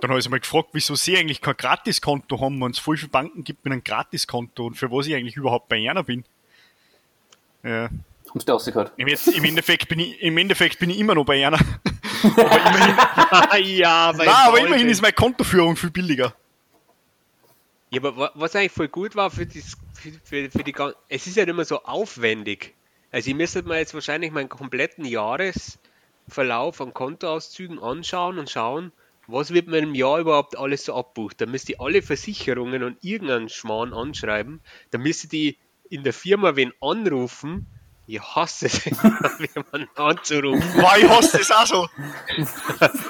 [0.00, 3.10] Dann habe ich mal gefragt, wieso sie eigentlich kein Gratiskonto haben, wenn es voll viele
[3.10, 6.24] Banken gibt mit einem Gratiskonto und für was ich eigentlich überhaupt bei einer bin.
[7.62, 7.90] Ja.
[8.30, 8.92] Haben du rausgehört?
[8.96, 11.58] Im, Im, Endeffekt bin ich, Im Endeffekt bin ich immer noch bei einer.
[12.22, 12.96] aber immerhin,
[13.76, 16.34] ja, Nein, aber immerhin ist meine Kontoführung viel billiger.
[17.90, 20.96] Ja, aber was eigentlich voll gut war für, das, für, für, für die ganze.
[21.08, 22.74] Es ist ja halt immer so aufwendig.
[23.12, 28.92] Also, ich müsste mir jetzt wahrscheinlich meinen kompletten Jahresverlauf an Kontoauszügen anschauen und schauen,
[29.28, 31.40] was wird mir im Jahr überhaupt alles so abbucht.
[31.40, 34.60] Da müsste ich alle Versicherungen und irgendeinen Schmarrn anschreiben.
[34.90, 37.66] Da müsste die in der Firma wen anrufen,
[38.06, 38.84] ich hasse es,
[39.54, 40.80] jemanden anzurufen.
[40.80, 41.88] Boah, ich hasse es auch so.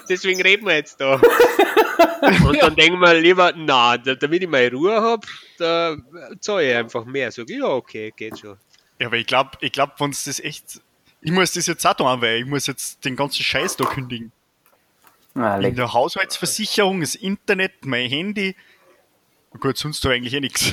[0.09, 1.15] Deswegen reden wir jetzt da.
[2.47, 5.27] Und dann denken wir lieber, na, damit ich meine Ruhe habe,
[5.59, 5.97] da
[6.41, 7.31] zahle ich einfach mehr.
[7.31, 8.57] Sag ich, ja, okay, geht schon.
[8.99, 10.81] Ja, aber ich glaube, ich glaub, wenn es das echt.
[11.21, 14.33] Ich muss das jetzt auch tun, weil ich muss jetzt den ganzen Scheiß da kündigen.
[15.35, 18.57] Ah, In der Haushaltsversicherung, das Internet, mein Handy,
[19.61, 20.73] Gut, sonst du eigentlich eh nichts.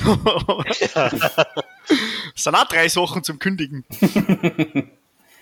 [2.34, 3.84] Das sind auch drei Sachen zum Kündigen.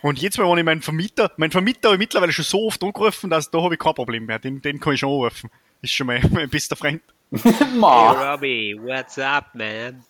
[0.02, 2.82] Und jetzt mal, wenn ich meinen Vermieter, mein Vermieter habe ich mittlerweile schon so oft
[2.82, 4.40] angerufen, dass da habe ich kein Problem mehr.
[4.40, 5.48] Den, den kann ich schon anrufen.
[5.80, 7.02] Ist schon mein, mein bester Freund.
[7.30, 10.04] hey Robbie, what's up, man?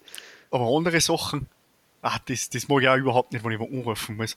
[0.51, 1.47] Aber andere Sachen,
[2.01, 4.37] ah, das, das mag ich auch überhaupt nicht, wenn ich mal anrufen muss.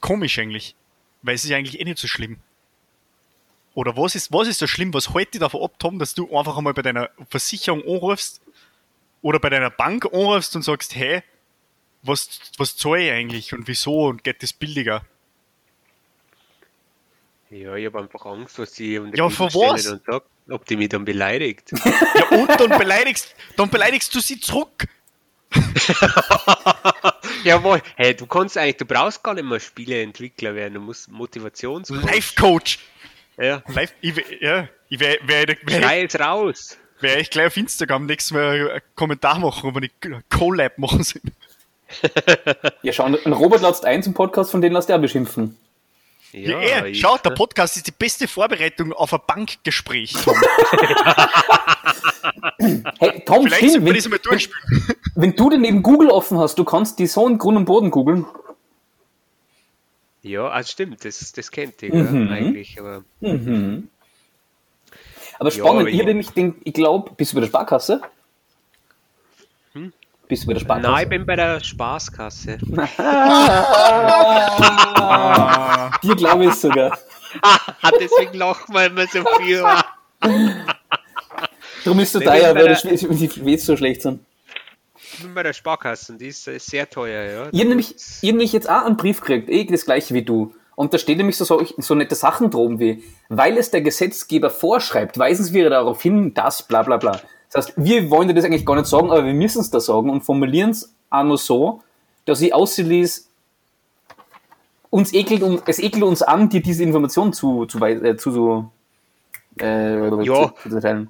[0.00, 0.76] Komisch eigentlich.
[1.22, 2.38] Weil es ist eigentlich eh nicht so schlimm.
[3.74, 4.94] Oder was ist, was ist so schlimm?
[4.94, 8.40] Was hält dich davon ab, Tom, dass du einfach einmal bei deiner Versicherung anrufst
[9.20, 11.22] oder bei deiner Bank anrufst und sagst, hey,
[12.04, 15.04] was, was zahle ich eigentlich und wieso und geht das billiger?
[17.50, 19.86] Ja, ich habe einfach Angst, was sie um Ja, vor was?
[19.86, 21.72] Und sagt, ob die mich dann beleidigt.
[21.84, 24.86] ja, und dann beleidigst, dann beleidigst du sie zurück.
[27.44, 27.80] Jawohl.
[27.96, 32.02] Hey, du kannst eigentlich, du brauchst gar nicht mehr Spieleentwickler werden, du musst Motivationscoach.
[32.02, 32.80] Life Coach.
[33.36, 33.62] Ja.
[33.68, 36.76] Live, ich, ja, ich wär, wär, wär, Schrei es raus.
[37.00, 39.92] Werde ich gleich auf Instagram nächstes Mal einen Kommentar machen, wenn ich
[40.30, 41.22] Collab machen soll.
[42.82, 45.56] Ja, schau, ein Robert latzt ein zum Podcast, von denen lasst er beschimpfen.
[46.34, 50.14] Ja, ja eh, schau, der Podcast ist die beste Vorbereitung auf ein Bankgespräch.
[50.14, 50.34] Tom.
[52.98, 54.86] hey, Tom, Vielleicht stimmt, wenn, mal durchspielen.
[55.14, 57.92] wenn du den neben Google offen hast, du kannst die so in Grund und Boden
[57.92, 58.26] googeln.
[60.22, 62.26] Ja, also stimmt, das, das kennt ihr mhm.
[62.26, 62.80] ja, eigentlich.
[62.80, 63.88] Aber, mhm.
[65.38, 68.00] aber spannend, ja, ich mich den, ich glaube, bist du bei der Sparkasse?
[70.28, 70.90] Bist du bei der Sparkasse?
[70.90, 72.58] Nein, ich bin bei der Spaßkasse.
[76.02, 76.98] Dir glaube ich sogar.
[78.00, 79.62] Deswegen lachen wir immer so viel.
[81.84, 84.20] Darum ist so teuer, weil die Witze so schlecht sind
[85.34, 87.48] bei der Sparkasse, die ist sehr teuer, ja.
[87.52, 90.54] Ich habe nämlich, hab nämlich jetzt auch einen Brief gekriegt, eh das gleiche wie du.
[90.76, 94.50] Und da steht nämlich so, so, so nette Sachen drum wie, weil es der Gesetzgeber
[94.50, 97.20] vorschreibt, weisen wir darauf hin, dass bla bla bla.
[97.52, 99.78] Das heißt, wir wollen dir das eigentlich gar nicht sagen, aber wir müssen es da
[99.78, 101.82] sagen und formulieren es auch nur so,
[102.24, 103.10] dass ich aussieht,
[104.90, 108.70] uns ekelt, es ekelt uns an, dir diese Information zu, zu, äh, zu so
[109.60, 110.52] äh, ja,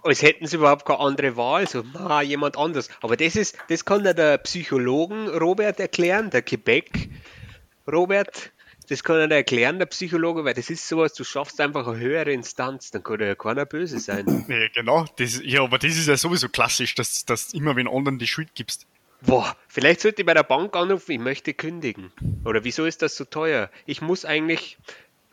[0.03, 2.89] als hätten sie überhaupt keine andere Wahl, so, na, jemand anders.
[3.01, 7.09] Aber das ist, das kann ja der Psychologen Robert erklären, der Quebec
[7.91, 8.53] Robert,
[8.89, 12.33] das kann er erklären, der Psychologe, weil das ist sowas, du schaffst einfach eine höhere
[12.33, 14.45] Instanz, dann kann ja keiner böse sein.
[14.55, 18.19] Ja, genau, das, ja, aber das ist ja sowieso klassisch, dass, dass immer wenn anderen
[18.19, 18.87] die Schuld gibst.
[19.23, 22.13] Boah, vielleicht sollte ich bei der Bank anrufen, ich möchte kündigen.
[22.45, 23.71] Oder wieso ist das so teuer?
[23.87, 24.77] Ich muss eigentlich,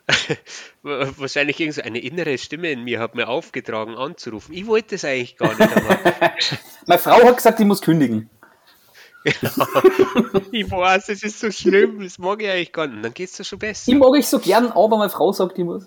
[0.82, 4.54] wahrscheinlich irgend so eine innere Stimme in mir hat mir aufgetragen anzurufen.
[4.54, 5.76] Ich wollte es eigentlich gar nicht.
[5.76, 5.98] Aber
[6.86, 8.30] Meine Frau hat gesagt, ich muss kündigen.
[9.24, 9.32] Ja,
[10.52, 13.04] ich weiß, es ist so schlimm, das mag ich eigentlich gar nicht.
[13.04, 13.92] Dann geht es dir schon besser.
[13.92, 15.86] Ich mag ich so gern, aber meine Frau sagt, ich muss.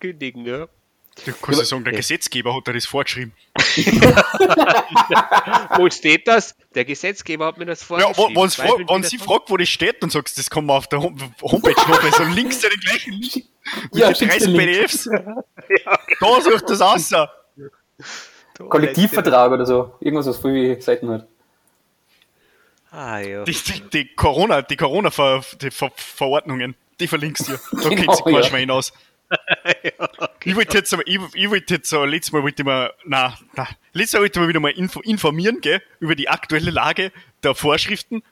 [0.00, 0.66] kündigen, ja.
[1.24, 3.32] Du kannst ja sagen, der Gesetzgeber hat da das vorgeschrieben.
[5.76, 6.54] Wo steht das?
[6.74, 8.36] Der Gesetzgeber hat mir das Ja, vorgeschrieben.
[8.36, 10.76] wo, wenn's fra wenn sie fragt, wo das steht, dann sagst du, das kann man
[10.78, 13.46] auf der Hom Homepage noch so links ja den gleichen Link mit
[14.00, 14.70] Ja, den schickst 30 den Link.
[14.70, 15.08] PDFs.
[16.20, 17.10] Da sucht das aus.
[18.68, 19.94] Kollektivvertrag oder so.
[20.00, 21.26] Irgendwas, was viele Seiten hat.
[22.90, 23.44] Ah, ja.
[23.44, 27.52] Die, die, die Corona, die Corona-Ver die Ver Verordnungen, die verlinkst du.
[27.82, 28.42] Da Genau, kennt sich kein ja.
[28.42, 28.92] Schwein aus.
[30.42, 33.68] Ich wollte jetzt, ich, ich wollte jetzt so, letztes Mal wollte ich mal, na, na,
[33.92, 37.54] letztes Mal wollte ich mal wieder mal info, informieren, gell, über die aktuelle Lage der
[37.54, 38.22] Vorschriften.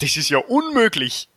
[0.00, 1.28] Das ist ja unmöglich.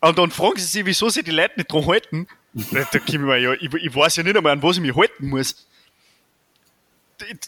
[0.00, 2.26] Und dann fragen sie sich, wieso sie die Leute nicht dran halten.
[2.72, 5.28] Da, ich mir ja, ich, ich weiß ja nicht einmal, an was ich mich halten
[5.28, 5.65] muss.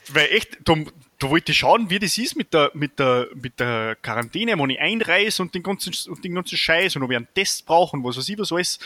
[0.08, 0.74] Weil echt, da,
[1.18, 4.70] da wollte ich schauen, wie das ist mit der, mit der, mit der Quarantäne, wenn
[4.70, 7.96] ich einreise und den ganzen, und den ganzen Scheiß und ob ich einen Test brauche
[7.96, 8.78] und was weiß ich was alles.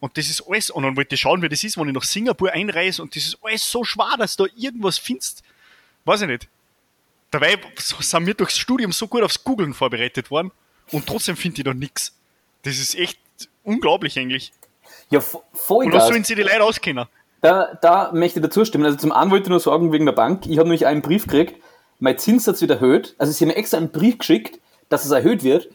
[0.00, 2.02] Und das ist alles, und dann wollte ich schauen, wie das ist, wenn ich nach
[2.02, 5.42] Singapur einreise und das ist alles so schwer, dass du da irgendwas findest.
[6.04, 6.48] Weiß ich nicht.
[7.30, 10.50] Dabei sind wir durchs Studium so gut aufs Googlen vorbereitet worden
[10.90, 12.14] und trotzdem finde ich da nichts.
[12.62, 13.18] Das ist echt
[13.64, 14.52] unglaublich eigentlich.
[15.10, 17.06] Ja, vo- voll Und was sollen sie die Leute auskennen?
[17.42, 18.86] Da, da möchte ich dazu stimmen.
[18.86, 21.24] Also zum einen wollte ich nur sagen, wegen der Bank, ich habe nämlich einen Brief
[21.24, 21.60] gekriegt,
[21.98, 23.14] mein Zinssatz wird erhöht.
[23.18, 25.68] Also sie haben mir extra einen Brief geschickt, dass es erhöht wird.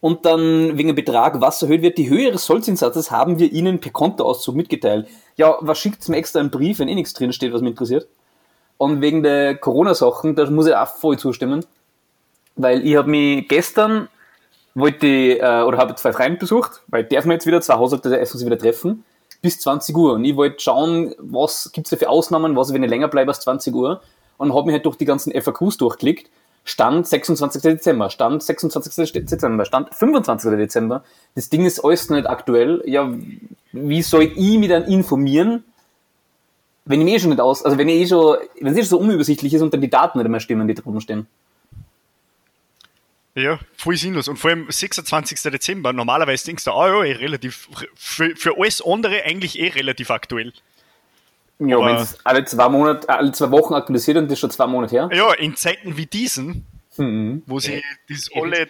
[0.00, 3.80] Und dann wegen dem Betrag, was erhöht wird, die Höhe ihres Sollzinssatzes haben wir ihnen
[3.80, 5.08] per Kontoauszug mitgeteilt.
[5.36, 8.08] Ja, was schickt mir extra einen Brief, wenn eh nichts drin steht, was mich interessiert?
[8.78, 11.66] Und wegen der Corona-Sachen, da muss ich auch voll zustimmen.
[12.56, 14.08] Weil ich habe mich gestern,
[14.74, 18.38] wollte äh, oder habe zwei Freunde besucht, weil darf man jetzt wieder, zwei Haushalte essen
[18.38, 19.04] sie wieder treffen,
[19.42, 20.14] bis 20 Uhr.
[20.14, 23.40] Und ich wollte schauen, was gibt's da für Ausnahmen, was, wenn ich länger bleibe als
[23.40, 24.00] 20 Uhr.
[24.38, 26.30] Und habe mich halt durch die ganzen FAQs durchklickt.
[26.64, 27.62] Stand 26.
[27.62, 29.12] Dezember, Stand 26.
[29.12, 30.50] Dezember, Stand 25.
[30.56, 31.04] Dezember.
[31.34, 32.82] Das Ding ist alles nicht aktuell.
[32.86, 33.12] Ja,
[33.72, 35.64] wie soll ich mich dann informieren,
[36.84, 38.82] wenn ich mir eh schon nicht aus, also wenn ich eh schon, wenn es eh
[38.82, 41.26] schon so unübersichtlich ist und dann die Daten nicht mehr stimmen, die da drüben stehen.
[43.40, 44.28] Ja, voll sinnlos.
[44.28, 45.40] Und vor allem 26.
[45.50, 50.10] Dezember, normalerweise denkst du, ah ja, eh relativ, für, für alles andere eigentlich eh relativ
[50.10, 50.52] aktuell.
[51.58, 54.66] Ja, wenn es alle zwei Monate, alle zwei Wochen aktualisiert und das ist schon zwei
[54.66, 55.10] Monate her.
[55.12, 57.42] Ja, in Zeiten wie diesen, Mhm.
[57.46, 58.68] wo sie das alle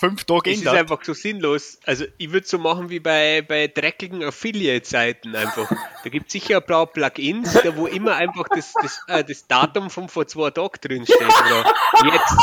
[0.00, 0.80] fünf Tage Es ist ändert.
[0.80, 1.78] einfach so sinnlos.
[1.84, 5.70] Also ich würde so machen wie bei, bei dreckigen Affiliate-Seiten einfach.
[6.02, 9.46] Da gibt es sicher ein paar Plugins, da wo immer einfach das, das, äh, das
[9.46, 11.20] Datum von vor zwei Tagen drin steht.
[11.20, 11.74] Oder
[12.12, 12.34] jetzt.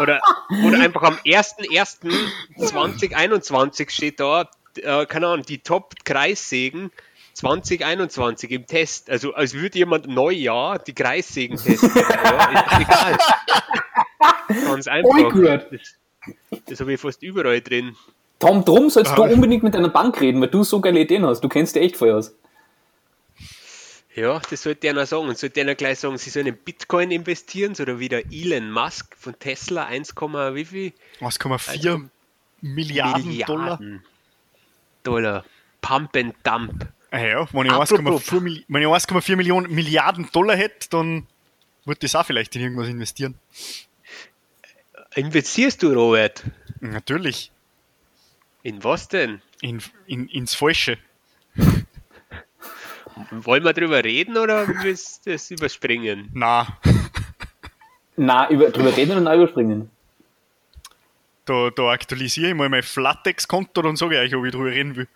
[0.00, 0.18] Oder,
[0.66, 6.90] oder einfach am 1.1.2021 steht da, äh, keine Ahnung, die Top-Kreissägen
[7.34, 9.10] 2021 im Test.
[9.10, 11.92] Also als würde jemand Neujahr die Kreissägen testen.
[12.14, 13.18] ja, ist egal.
[14.48, 15.30] Ganz einfach.
[16.66, 17.94] Das, habe ich fast überall drin.
[18.38, 19.16] Tom, drum sollst Ah.
[19.16, 21.40] du unbedingt mit deiner Bank reden, weil du so geile Ideen hast.
[21.42, 22.34] Du kennst dir echt voll aus.
[24.14, 25.28] Ja, das sollte einer sagen.
[25.28, 28.70] Und sollte einer gleich sagen, sie sollen in Bitcoin investieren, so oder wie der Elon
[28.70, 30.14] Musk von Tesla 1,
[30.54, 30.92] wie viel?
[31.20, 32.08] 1,4
[32.60, 33.80] Milliarden, Dollar.
[35.02, 35.44] Dollar.
[35.80, 36.86] Pump and Dump.
[37.10, 41.26] Ah ja, wenn ich Apropos- 1,4 Milli- wenn ich 1,4 Millionen Milliarden Dollar hätte, dann
[41.84, 43.34] würde das auch vielleicht in irgendwas investieren.
[45.14, 46.42] Investierst du, Robert?
[46.80, 47.50] Natürlich.
[48.62, 49.40] In was denn?
[49.60, 50.98] In, in, ins Falsche.
[53.30, 56.30] Wollen wir drüber reden oder willst du das überspringen?
[56.32, 56.66] Na,
[58.16, 59.90] Na, über, drüber reden und dann überspringen.
[61.44, 64.96] da, da aktualisiere ich mal mein Flatex-Konto und sage ich euch, ob ich drüber reden
[64.96, 65.08] will.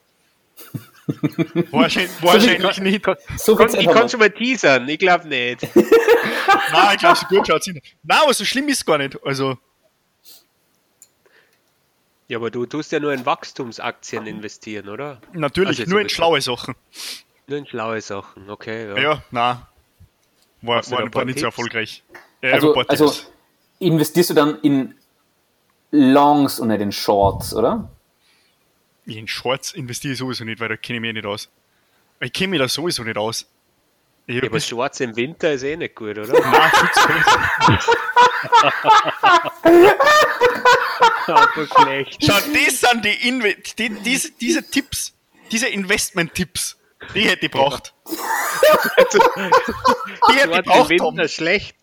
[1.70, 3.06] Wahrscheinlich, wahrscheinlich nicht.
[3.38, 5.62] So viel Kann, ich kann schon mal teasern, ich glaube nicht.
[5.74, 7.96] Nein, ich glaube, so gut schaut es nicht.
[8.02, 9.16] Nein, aber so schlimm ist es gar nicht.
[9.24, 9.56] Also,
[12.28, 15.20] Ja, aber du tust ja nur in Wachstumsaktien investieren, oder?
[15.32, 16.74] natürlich, Also nur in schlaue Sachen.
[17.46, 18.88] Nur in schlaue Sachen, okay.
[18.88, 18.98] Ja.
[18.98, 19.62] Ja, nein.
[20.60, 22.02] War, war, ein paar war nicht so erfolgreich.
[22.42, 23.14] Ja, Also, also
[23.78, 24.94] investierst du dann in
[25.90, 27.90] Longs und nicht in Shorts, oder?
[29.06, 31.48] in Shorts investiere ich sowieso nicht, weil da kenne ich mich nicht aus.
[32.20, 33.46] Ich kenne mich da sowieso nicht aus.
[34.29, 36.35] Ja, aber schwarz im Winter ist eh nicht gut, oder?
[41.26, 42.18] Aber schlecht.
[42.24, 45.14] Schau, das sind die, Inve die diese, diese Tipps,
[45.50, 46.76] diese Investment-Tipps,
[47.14, 47.94] die hätte ich braucht.
[48.06, 48.16] Die
[48.96, 51.16] hätte ich Schwarz im braucht, Tom.
[51.16, 51.76] Winter schlecht.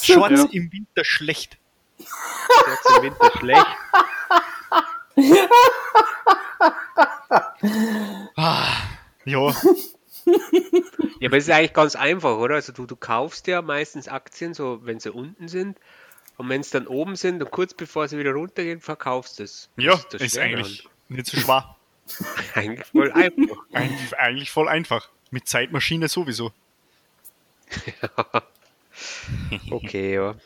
[0.00, 0.48] Shorts Ja.
[0.52, 1.58] im Winter schlecht.
[1.98, 3.66] Schwarz im Winter schlecht.
[9.26, 9.54] Ja,
[11.20, 12.56] Ja, aber es ist eigentlich ganz einfach, oder?
[12.56, 15.78] Also du, du kaufst ja meistens Aktien, so wenn sie unten sind.
[16.36, 19.68] Und wenn sie dann oben sind und kurz bevor sie wieder runtergehen, verkaufst du es.
[19.76, 21.76] ja, Was da ist eigentlich nicht so schwer.
[22.54, 23.56] eigentlich voll einfach.
[23.72, 25.08] Eigentlich, eigentlich voll einfach.
[25.30, 26.52] Mit Zeitmaschine sowieso.
[29.70, 30.36] Okay, ja.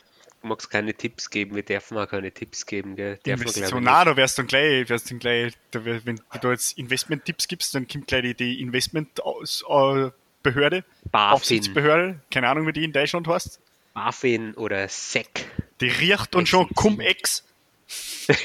[0.41, 3.17] Du magst keine Tipps geben, wir dürfen auch keine Tipps geben, gell?
[3.25, 6.39] Dürfen Investition, nein, da wärst du dann gleich, wärst dann gleich, da wär, wenn du
[6.39, 12.73] da jetzt Investment-Tipps gibst, dann kommt gleich die, die Investment-Behörde, BaFin, Aufsichtsbehörde, keine Ahnung, wie
[12.73, 13.59] die in Deutschland heißt.
[13.93, 15.45] BaFin oder SEC.
[15.81, 16.69] Die riecht dann schon.
[16.73, 17.43] Cum-Ex.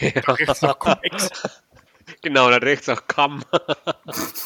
[0.01, 0.11] Ja.
[0.27, 1.29] Da riecht's nach Cum-Ex.
[2.23, 3.45] Genau, da rechts auch Kamm.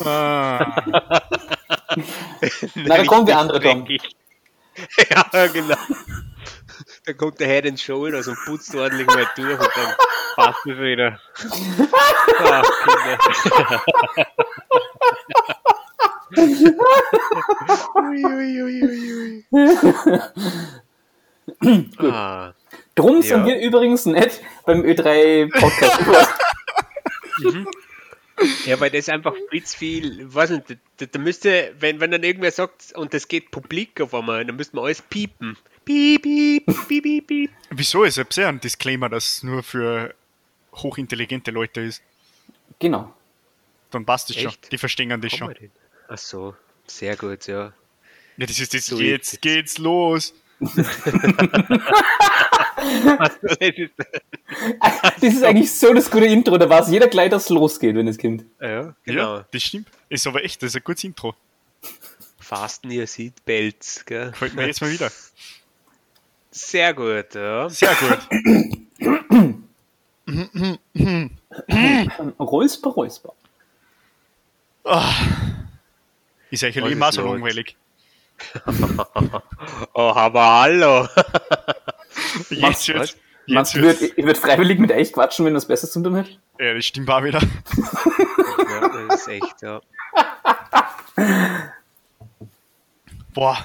[0.05, 0.83] Ah,
[2.75, 3.87] Na, da kommt der andere Tom.
[5.11, 5.75] Ja, genau.
[7.09, 9.95] Da kommt der Head and Shoulders und putzt ordentlich mal durch und dann
[10.37, 11.19] passt es wieder.
[12.39, 13.19] Ah, Kinder.
[17.95, 19.45] ui, ui, ui, ui,
[21.63, 21.89] ui.
[22.11, 22.53] Ah,
[22.95, 23.23] Drum Ja.
[23.23, 26.29] sind wir übrigens nicht beim Ö3-Podcast.
[28.67, 32.53] Ja, weil das einfach blitz viel, weiß nicht, da, da müsste, wenn, wenn dann irgendwer
[32.53, 35.57] sagt, und das geht publik auf einmal, dann müsste man alles piepen.
[35.89, 37.51] Piep, piep, piep, piep, piep.
[37.71, 40.15] wieso ist es ja ein Disclaimer, das nur für
[40.75, 42.03] hochintelligente Leute ist?
[42.79, 43.15] genau.
[43.91, 44.53] Dann passt es schon.
[44.71, 45.55] Die verstehen das schon.
[46.09, 46.55] Ach so,
[46.87, 47.73] sehr gut, ja.
[48.37, 50.35] Ja, das ist das, So jetzt ist- geht's los.
[50.61, 50.77] das
[53.61, 53.93] ist,
[55.01, 58.09] Das ist eigentlich so das gute Intro, da weiß jeder gleich, dass es losgeht, wenn
[58.09, 58.45] es kommt.
[58.61, 59.37] ja, genau.
[59.39, 59.89] Ja, das stimmt.
[60.11, 61.35] Ist aber echt, das ist ein gutes Intro.
[62.39, 64.31] Fasten ihr Seatbelts, gell?
[64.33, 65.11] Gefällt mir jetzt mal wieder.
[66.59, 67.69] Sehr gut, ja.
[67.69, 68.19] Sehr gut.
[72.41, 73.33] Räusper, Räusper.
[76.51, 77.33] Ist euch Was Leben ist auch so los?
[77.33, 77.77] langweilig.
[79.95, 81.09] Oh, aber hallo.
[82.51, 82.89] Jetzt.
[83.51, 86.17] Meinst Jetzt du, ich würde würd freiwillig mit euch quatschen, wenn das besser zu tun
[86.17, 86.27] hat?
[86.61, 87.41] Ja, das stimmt auch wieder.
[87.41, 89.81] Ja, das ist echt, ja.
[93.35, 93.59] Boah,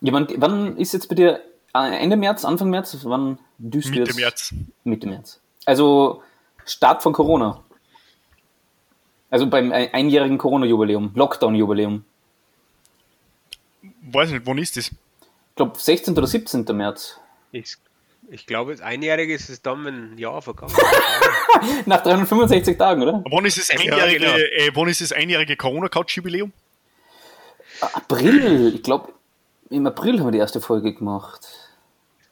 [0.00, 1.40] Ja, wann, wann ist jetzt bei dir
[1.72, 2.96] Ende März, Anfang März?
[3.04, 4.16] Wann düst du Mitte jetzt?
[4.16, 4.54] März.
[4.84, 5.40] Mitte März.
[5.66, 6.22] Also
[6.64, 7.62] Start von Corona.
[9.30, 12.04] Also beim ein- einjährigen Corona-Jubiläum, Lockdown-Jubiläum.
[14.12, 14.86] Weiß nicht, wann ist das?
[14.88, 16.16] Ich glaube 16.
[16.16, 16.64] oder 17.
[16.76, 17.20] März.
[17.52, 17.76] Ich,
[18.30, 20.74] ich glaube, das Einjährige ist es dann, wenn ein Jahr vergangen.
[21.86, 23.22] Nach 365 Tagen, oder?
[23.30, 24.36] Wann ist das Ja, einjährige, genau.
[24.36, 26.52] äh, wann ist das einjährige Corona-Couch-Jubiläum?
[27.80, 29.12] April, ich glaube,
[29.70, 31.59] im April haben wir die erste Folge gemacht.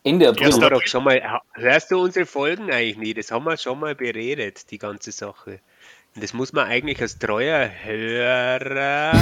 [0.08, 0.60] Ende April.
[0.60, 3.14] Wir doch schon mal, hörst du unsere Folgen eigentlich nie?
[3.14, 5.60] Das haben wir schon mal beredet, die ganze Sache.
[6.14, 9.12] Und das muss man eigentlich als treuer Hörer.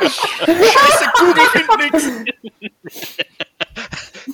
[0.00, 1.92] Scheiße, Google findet
[2.82, 3.16] nichts.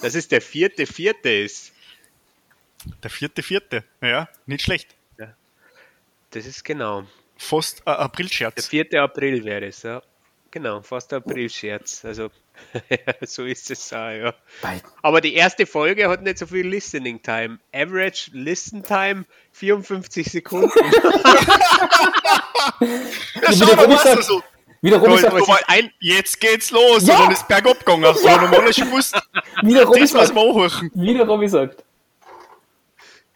[0.01, 1.73] Das ist der vierte, vierte ist.
[3.03, 3.85] Der vierte, vierte.
[4.01, 4.95] Ja, nicht schlecht.
[6.33, 7.05] Das ist genau.
[7.37, 8.69] Fast Der April-Scherz.
[8.69, 9.03] 4.
[9.03, 10.03] April wäre es, ja.
[10.53, 12.05] Genau, fast April-Scherz.
[12.05, 12.31] Also,
[13.23, 14.35] so ist es auch, ja.
[15.03, 17.59] Aber die erste Folge hat nicht so viel Listening Time.
[17.75, 20.71] Average Listen Time 54 Sekunden.
[22.81, 24.25] Ja, schau mal, was du sagt.
[24.25, 24.43] so.
[24.83, 27.07] Wie der Robby Toll, sagt, es aber ist ein- jetzt geht's los.
[27.07, 27.15] Ja.
[27.17, 28.03] Und dann ist bergab gegangen.
[28.25, 29.15] Ja, normal schon gewusst.
[29.63, 30.35] wie der Robby Das muss sagt.
[30.35, 30.91] man anhören.
[30.95, 31.85] Wie der Robby sagt.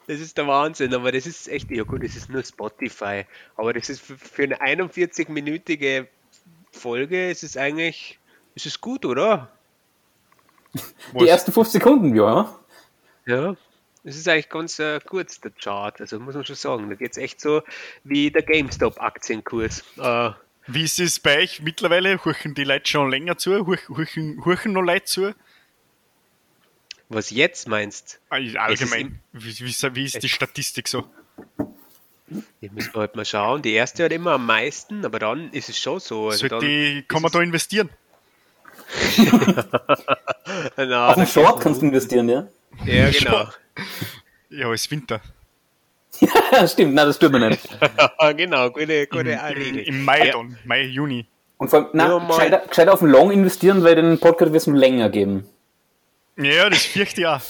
[0.09, 3.25] Das ist der Wahnsinn, aber das ist echt, ja gut, das ist nur Spotify.
[3.57, 6.07] Aber das ist für, für eine 41-minütige
[6.77, 8.18] Folge, ist es eigentlich,
[8.55, 9.51] ist es gut, oder?
[11.18, 12.55] Die ersten 5 Sekunden, ja.
[13.27, 13.57] Ja.
[14.05, 16.01] Das ist eigentlich ganz äh, kurz, der Chart.
[16.01, 16.89] Also muss man schon sagen.
[16.89, 17.62] Da geht es echt so
[18.05, 19.83] wie der GameStop-Aktienkurs.
[19.99, 20.31] Äh,
[20.68, 22.24] Wie ist es bei euch mittlerweile?
[22.24, 23.66] Hurchen die Leute schon länger zu?
[23.66, 25.35] Hurchen, hurchen, hurchen noch Leute zu?
[27.09, 29.20] was jetzt meinst, Ah, Es ist Allgemein.
[29.33, 31.09] Wie, wie, ist- wie ist die Statistik so?
[32.72, 33.62] Müssen wir halt mal schauen.
[33.62, 36.27] Die erste hat immer am meisten, aber dann ist es schon so.
[36.27, 37.91] Also Sollte dann, die, kann man da investieren?
[40.77, 42.47] na, Auf den Short kannst du investieren, ja.
[42.85, 43.49] Ja, genau.
[44.49, 45.20] Ja, es ist Winter.
[46.66, 47.68] Stimmt, nein, das tut man nicht.
[48.37, 49.79] genau, gute, gute Im, Regel.
[49.81, 50.33] Im Mai Ja.
[50.35, 50.57] dann.
[50.64, 51.27] Mai, Juni.
[51.59, 52.29] Und vor allem, Ja, na, mal.
[52.29, 55.47] gescheiter, gescheiter auf den Long investieren, weil den Podcast wird es länger geben.
[56.39, 57.41] Ja, das fürchte ich auch.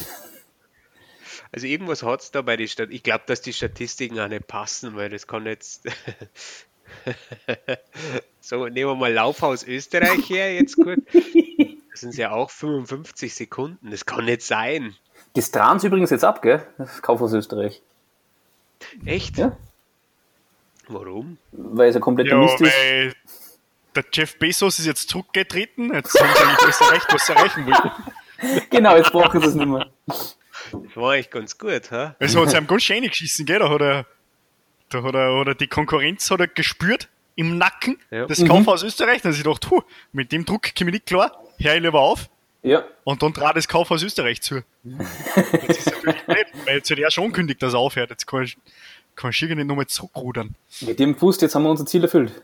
[1.53, 4.47] Also irgendwas hat es da bei den Stat Ich glaube, dass die Statistiken auch nicht
[4.47, 5.85] passen, weil das kann jetzt.
[8.41, 10.99] so, nehmen wir mal Laufhaus Österreich her, jetzt gut.
[11.91, 13.91] Das sind ja auch 55 Sekunden.
[13.91, 14.95] Das kann nicht sein.
[15.35, 16.67] Das tragen sie übrigens jetzt ab, gell?
[16.79, 17.83] Das Kaufhaus Österreich.
[19.05, 19.39] Echt?
[19.39, 19.57] Ja.
[20.89, 21.39] Warum?
[21.53, 22.73] Weil es ja komplett Ja, Mist ist.
[22.73, 23.13] weil
[23.95, 25.93] der Jeff Bezos ist jetzt zurückgetreten.
[25.93, 27.91] Jetzt haben sie eigentlich erreicht, was sie erreichen wollten.
[28.69, 29.87] Genau, jetzt brauchen sie es nicht mehr.
[30.73, 32.17] Das war eigentlich ganz gut, ha?
[32.19, 33.59] Also hat sie einem ganz schön geschissen, gell?
[33.59, 34.07] Da hat er,
[34.89, 38.27] da hat er, hat er die Konkurrenz hat er gespürt im Nacken, Ja.
[38.27, 39.23] das Kaufhaus Österreich.
[39.23, 42.29] Dann habe ich gedacht, mit dem Druck komme ich nicht klar, hör ich lieber auf.
[42.63, 42.85] Ja.
[43.05, 44.63] Und dann trat das Kaufhaus Österreich zu.
[44.85, 48.11] Jetzt ist natürlich blöd, weil jetzt hat er schon angekündigt, dass er aufhört.
[48.11, 48.57] Jetzt kann ich,
[49.15, 50.55] kann ich irgendwie nicht nochmal zurückrudern.
[50.81, 52.43] Mit dem gewusst, jetzt haben wir unser Ziel erfüllt.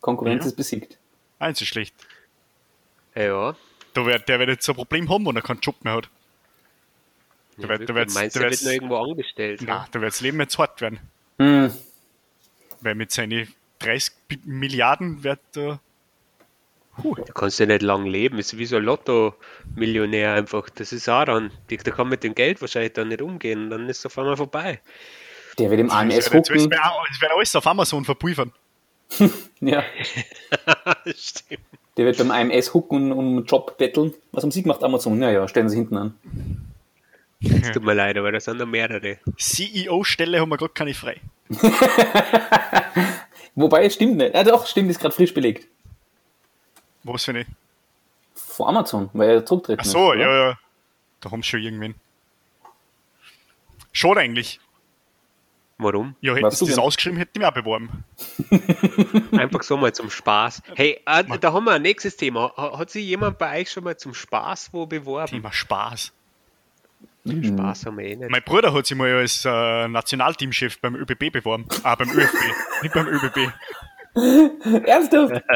[0.00, 0.48] Konkurrenz Ja.
[0.48, 0.98] ist besiegt.
[1.38, 1.94] Eins ist schlecht.
[3.14, 3.54] Ja.
[3.94, 6.08] Da wird, der wird jetzt ein Problem haben, wenn er keinen Job mehr hat.
[7.58, 7.96] Ja wird- da wirklich.
[7.96, 9.60] wird's- Meinst da du, er wird irgendwo angestellt?
[9.64, 10.98] Na, da wird das Leben jetzt hart werden.
[11.38, 11.72] Hm.
[12.80, 13.48] Weil mit seinen
[13.80, 15.80] 30 Bi- Milliarden wird er.
[17.02, 18.38] Da kannst du ja nicht lang leben.
[18.38, 20.68] Ist wie so ein Lotto-Millionär einfach.
[20.70, 21.50] Das ist auch dann.
[21.70, 23.70] Die- Der kann mit dem Geld wahrscheinlich dann nicht umgehen.
[23.70, 24.80] Dann ist es auf einmal vorbei.
[25.58, 28.52] Der wird im AMS jetzt- das wird alles auf Amazon verpulvern.
[29.60, 29.84] Ja.
[31.14, 31.60] Stimmt.
[31.96, 34.12] Der wird beim AMS hucken und um einen Job betteln.
[34.32, 35.20] Was haben Sie gemacht, Amazon?
[35.22, 36.14] Ja, ja, stellen Sie hinten an.
[37.42, 39.18] Es tut mir leid, aber da sind noch mehrere.
[39.36, 41.20] CEO-Stelle haben wir gerade keine frei.
[43.54, 44.34] Wobei, es stimmt nicht.
[44.34, 45.66] Ja, doch, stimmt, ist gerade frisch belegt.
[47.02, 47.46] Was für eine?
[48.34, 50.58] Vor Amazon, weil er zurücktreten Ach so, ist, ja, ja.
[51.20, 51.94] Da haben sie schon irgendwen.
[53.92, 54.60] Schade eigentlich.
[55.78, 56.14] Warum?
[56.20, 56.84] Ja, hätten sie du das denn?
[56.84, 58.04] ausgeschrieben, hätten die mich auch beworben.
[59.36, 60.62] Einfach so mal zum Spaß.
[60.76, 62.52] Hey, äh, da haben wir ein nächstes Thema.
[62.56, 65.28] Ha- Hat sich jemand bei euch schon mal zum Spaß wo beworben?
[65.32, 66.12] Thema Spaß.
[67.24, 68.30] Spaß haben wir eh nicht.
[68.30, 71.66] Mein Bruder hat sich mal als äh, Nationalteamchef beim ÖBB beworben.
[71.84, 72.34] Ah, beim ÖFB,
[72.82, 73.52] nicht beim ÖBB.
[74.86, 75.42] Ernsthaft?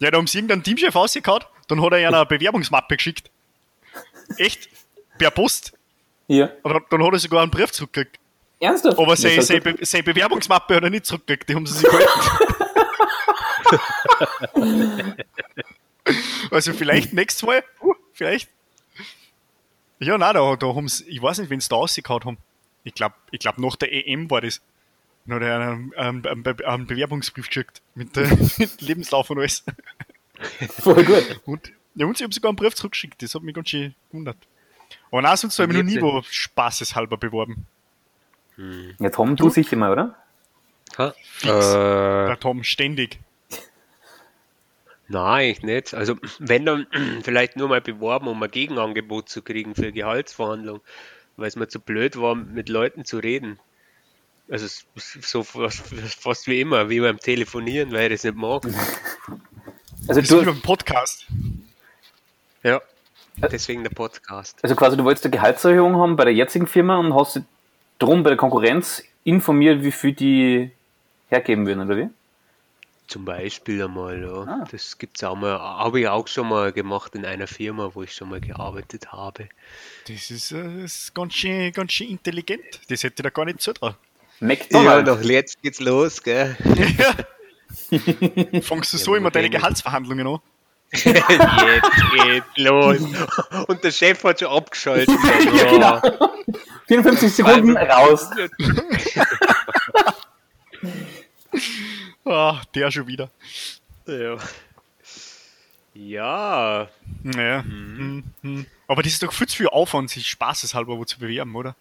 [0.00, 3.30] Ja, da haben sie irgendeinen Teamchef ausgekaut, dann hat er ihr eine Bewerbungsmappe geschickt.
[4.38, 4.68] Echt?
[5.18, 5.72] Per Post.
[6.26, 6.50] Ja.
[6.64, 8.18] Und dann- hat er sogar einen Brief zurückgekriegt.
[8.58, 8.98] Ernsthaft?
[8.98, 12.10] Aber seine, seine, Be seine Bewerbungsmappe hat er nicht zurückgekriegt, die haben sie sich gehalten.
[16.50, 18.50] also vielleicht nächstes Mal, uh, vielleicht.
[20.04, 22.38] Ja, nein, da, da haben sie, ich weiß nicht, wenn sie da rausgehauen haben.
[22.84, 24.60] Ich glaube, ich glaub, nach der EM war das.
[25.26, 28.28] Dann hat er einen, einen, einen, Be- einen Bewerbungsbrief geschickt mit, äh,
[28.58, 29.64] mit Lebenslauf und alles.
[30.80, 31.40] Voll gut.
[31.46, 34.36] Und, ja, und sie haben sogar einen Brief zurückgeschickt, das hat mich ganz schön gewundert.
[35.10, 37.66] Aber nein, sonst habe ich mich noch nie wo spaßeshalber beworben.
[38.98, 40.14] Ja, Tom, du sicher mal, oder?
[40.98, 41.14] Ha?
[41.42, 43.18] Der Äh, Tom ständig.
[45.08, 45.94] Nein, ich nicht.
[45.94, 46.86] Also, wenn dann
[47.22, 50.80] vielleicht nur mal beworben, um ein Gegenangebot zu kriegen für Gehaltsverhandlung,
[51.36, 53.58] weil es mir zu blöd war, mit Leuten zu reden.
[54.50, 55.82] Also, so fast,
[56.20, 58.62] fast wie immer, wie beim Telefonieren, weil ich das nicht mag.
[60.06, 61.26] Also, Das ist wie du, beim Podcast.
[62.62, 62.82] Ja,
[63.36, 64.58] deswegen der Podcast.
[64.62, 67.44] also quasi, du wolltest eine Gehaltserhöhung haben bei der jetzigen Firma und hast dich
[67.98, 70.70] drum bei der Konkurrenz informiert, wie viel die
[71.28, 72.08] hergeben würden, oder wie?
[73.06, 74.42] Zum Beispiel einmal, ja.
[74.44, 74.64] Ah.
[74.70, 78.14] Das gibt's auch mal, habe ich auch schon mal gemacht in einer Firma, wo ich
[78.14, 79.48] schon mal gearbeitet habe.
[80.08, 82.80] Das ist, äh, das ist ganz, schön, ganz schön intelligent.
[82.88, 83.94] Das hätte ich da gar nicht zutrauen.
[84.40, 85.10] Ja, McDonald's.
[85.10, 86.56] noch jetzt geht's los, gell?
[88.62, 90.38] Fangst du so immer deine Gehaltsverhandlungen an?
[90.92, 92.98] jetzt geht's los.
[93.66, 95.10] Und der Chef hat schon abgeschaltet.
[95.70, 96.00] Genau.
[96.86, 98.30] 54 Sekunden raus.
[102.24, 103.30] Ah, der schon wieder.
[104.06, 104.38] Ja.
[105.94, 106.88] Ja,
[107.22, 107.62] Naja.
[107.62, 108.24] Mhm.
[108.42, 108.66] Mhm.
[108.88, 111.76] Aber das ist doch viel zu viel Aufwand, sich spaßeshalber wo zu bewerben, oder?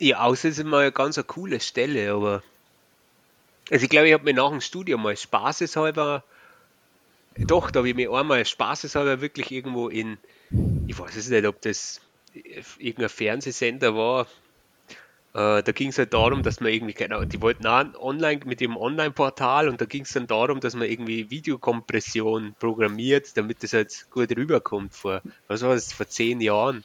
[0.00, 2.42] ja, außer es ist mal eine ganz eine coole Stelle, aber.
[3.70, 6.22] Also ich glaube, ich habe mir nach dem Studium mal spaßeshalber.
[7.36, 10.16] Doch, da habe ich mir einmal spaßeshalber wirklich irgendwo in.
[10.86, 12.00] Ich weiß es nicht, ob das
[12.78, 14.26] irgendein Fernsehsender war.
[15.34, 18.76] Äh, da ging es halt darum, dass man irgendwie, genau, die wollten online mit dem
[18.76, 24.06] Online-Portal und da ging es dann darum, dass man irgendwie Videokompression programmiert, damit das halt
[24.10, 26.82] gut rüberkommt vor, was war das, vor zehn Jahren.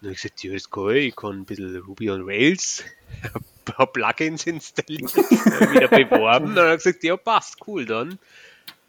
[0.00, 2.82] Und ich gesagt, ja, das kann ich, kann ein bisschen Ruby on Rails,
[3.34, 6.54] ein paar Plugins installiert, wieder beworben.
[6.54, 8.18] Dann habe ich gesagt, ja, passt, cool, dann.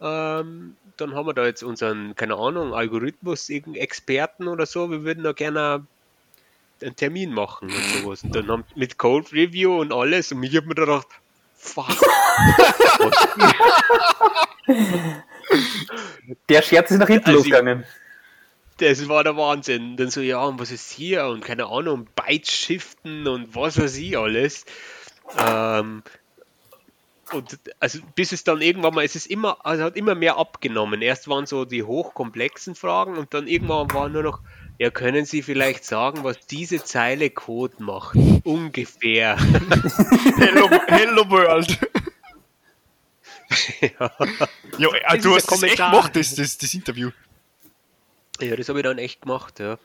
[0.00, 5.04] Ähm, dann haben wir da jetzt unseren, keine Ahnung, Algorithmus, irgendeinen Experten oder so, wir
[5.04, 5.86] würden da gerne
[6.82, 8.22] einen Termin machen und sowas.
[8.24, 11.08] Und dann haben mit Code Review und alles und ich habe mir da gedacht,
[11.56, 11.86] fuck.
[16.48, 17.84] Der Scherz ist nach hinten Also ich- losgegangen.
[18.78, 19.96] Das war der Wahnsinn.
[19.96, 21.26] Dann so, ja, und was ist hier?
[21.26, 24.64] Und keine Ahnung, Byte shiften und was weiß ich alles.
[25.36, 26.02] Ähm,
[27.32, 31.02] und also bis es dann irgendwann mal, es ist immer, also hat immer mehr abgenommen.
[31.02, 34.40] Erst waren so die hochkomplexen Fragen und dann irgendwann war nur noch,
[34.78, 38.16] ja, können Sie vielleicht sagen, was diese Zeile Code macht?
[38.44, 39.36] Ungefähr.
[40.36, 41.78] Hello, Hello World.
[43.80, 44.10] ja.
[44.78, 47.10] Ja, äh, du hast das echt gemacht, das, das, das Interview.
[48.40, 49.78] ja, das habe ich dann echt gemacht, ja.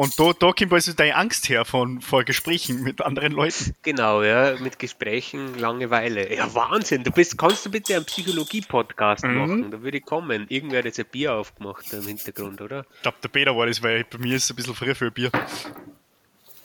[0.00, 3.74] Und da, da kommt also deine Angst her von, vor Gesprächen mit anderen Leuten.
[3.82, 6.34] Genau, ja, mit Gesprächen, Langeweile.
[6.34, 7.04] Ja, Wahnsinn.
[7.04, 9.34] Du bist, kannst du bitte einen Psychologie-Podcast Mhm.
[9.36, 9.70] machen?
[9.70, 10.46] Da würde ich kommen.
[10.48, 12.86] Irgendwer hat jetzt ein Bier aufgemacht im Hintergrund, oder?
[12.94, 15.08] Ich glaube, der Peter war das, weil bei mir ist es ein bisschen früh für
[15.08, 15.30] ein Bier.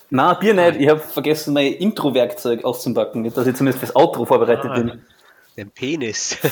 [0.10, 0.80] Na, Bier nicht.
[0.80, 4.76] Ich habe vergessen, mein Intro-Werkzeug auszupacken, nicht, dass ich zumindest fürs Outro vorbereitet Ah.
[4.76, 5.02] bin.
[5.58, 6.38] Den Penis.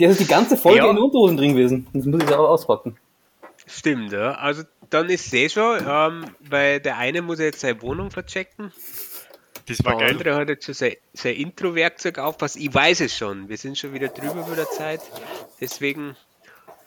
[0.00, 0.90] Der ist die ganze Folge Ja.
[0.90, 1.86] in Unterhosen drin gewesen.
[1.92, 2.96] Das muss ich aber auspacken.
[3.76, 4.32] Stimmt, ja.
[4.34, 8.72] Also dann ist es eh schon, ähm, weil der eine muss jetzt seine Wohnung verchecken,
[9.66, 10.10] Das der war geil.
[10.12, 12.56] andere hat jetzt schon sein, sein Intro-Werkzeug aufpasst.
[12.56, 13.48] Ich weiß es schon.
[13.48, 15.00] Wir sind schon wieder drüber über der Zeit.
[15.60, 16.16] Deswegen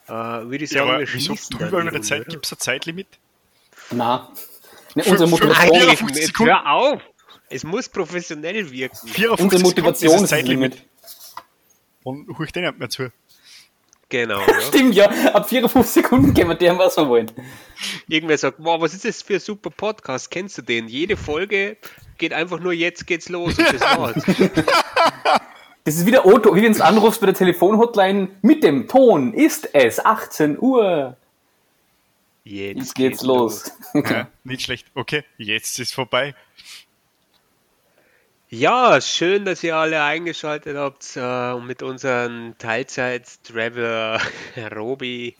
[0.07, 2.27] äh, würde ich Ja, sagen, aber wir wieso drüber über die der Zeit?
[2.27, 3.07] Gibt es ein Zeitlimit?
[3.91, 4.31] Na.
[4.95, 5.97] Ne, unsere Motivation, Nein, oder?
[5.97, 6.51] 54 Jetzt Sekunden.
[6.53, 7.01] hör auf!
[7.51, 9.07] Es muss professionell wirken.
[9.07, 10.83] 54 unsere Motivation ist das Limit.
[12.03, 13.11] Und huch den nicht mehr zu.
[14.09, 14.39] Genau.
[14.47, 14.61] Ja.
[14.61, 15.05] Stimmt, ja.
[15.33, 17.31] Ab 54 Sekunden können wir dem, was wir wollen.
[18.07, 20.31] Irgendwer sagt, wow, was ist das für ein super Podcast?
[20.31, 20.87] Kennst du den?
[20.87, 21.77] Jede Folge
[22.17, 24.23] geht einfach nur jetzt geht's los und das war's.
[25.85, 29.73] Das ist wieder Otto, wie wenn du anrufst bei der Telefonhotline mit dem Ton ist
[29.73, 31.17] es 18 Uhr.
[32.43, 33.71] Jetzt, Jetzt geht's los.
[33.95, 34.85] Ja, nicht schlecht.
[34.93, 36.35] Okay, jetzt ist vorbei.
[38.51, 44.19] Ja, schön, dass ihr alle eingeschaltet habt äh, und mit unseren Teilzeit-Traveler
[44.75, 45.35] Robi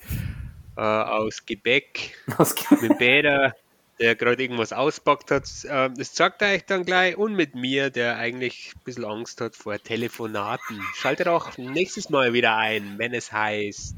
[0.78, 3.56] äh, aus Gebäck Was- mit Bäder,
[4.00, 5.50] der gerade irgendwas auspackt hat.
[5.64, 9.42] Äh, das sagt er euch dann gleich und mit mir, der eigentlich ein bisschen Angst
[9.42, 10.80] hat vor Telefonaten.
[10.94, 13.96] Schaltet auch nächstes Mal wieder ein, wenn es heißt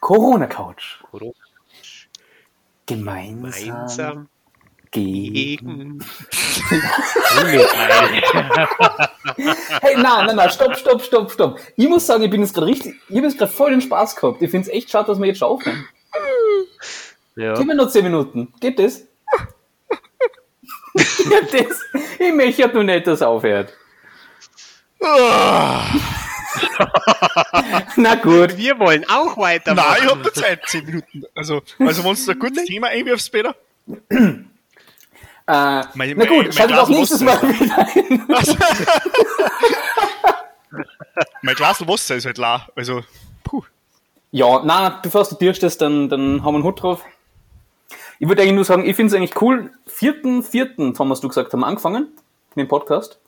[0.00, 1.02] Corona Couch.
[1.10, 1.34] Corona
[2.86, 4.28] Gemeinsam, gemeinsam
[4.92, 5.98] gegen.
[9.80, 11.58] Hey, nein, nein, nein, stopp, stopp, stopp, stopp.
[11.76, 14.16] Ich muss sagen, ich bin jetzt gerade richtig, ich habe jetzt gerade voll den Spaß
[14.16, 14.42] gehabt.
[14.42, 15.86] Ich finde es echt schade, dass wir jetzt schon aufhören.
[17.36, 17.54] Ja.
[17.54, 18.52] Gib mir noch 10 Minuten.
[18.60, 19.06] Geht das?
[20.94, 21.80] Geht das?
[22.18, 23.72] Ich möchte nur nicht, dass es aufhört.
[27.96, 28.56] Na gut.
[28.56, 29.88] Wir wollen auch weitermachen.
[29.90, 31.24] Nein, ich hab nur Zeit, 10 Minuten.
[31.34, 33.56] Also, also wenn du ein gutes Thema einwirfst, Peter.
[35.52, 37.60] Äh, Mein- na gut, schaltet Glas auch nächstes Mal Wasser.
[37.60, 38.26] wieder ein.
[41.42, 42.66] Mein Glas Wasser ist halt la.
[42.74, 43.02] Also,
[43.44, 43.62] puh.
[44.30, 47.04] Ja, na, bevor du dir stehst, dann, dann haben wir einen Hut drauf.
[48.18, 49.70] Ich würde eigentlich nur sagen, ich finde es eigentlich cool.
[49.86, 52.08] Vierten, vierten, Thomas, du gesagt, haben wir angefangen
[52.54, 53.18] mit dem Podcast.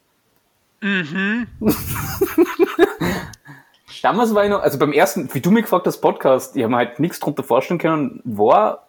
[0.80, 1.46] Mhm.
[4.02, 6.70] Damals war ich noch, also beim ersten, wie du mich gefragt hast, Podcast, ich habe
[6.70, 8.86] mir halt nichts drunter vorstellen können, war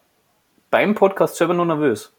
[0.70, 2.12] beim Podcast selber noch nervös.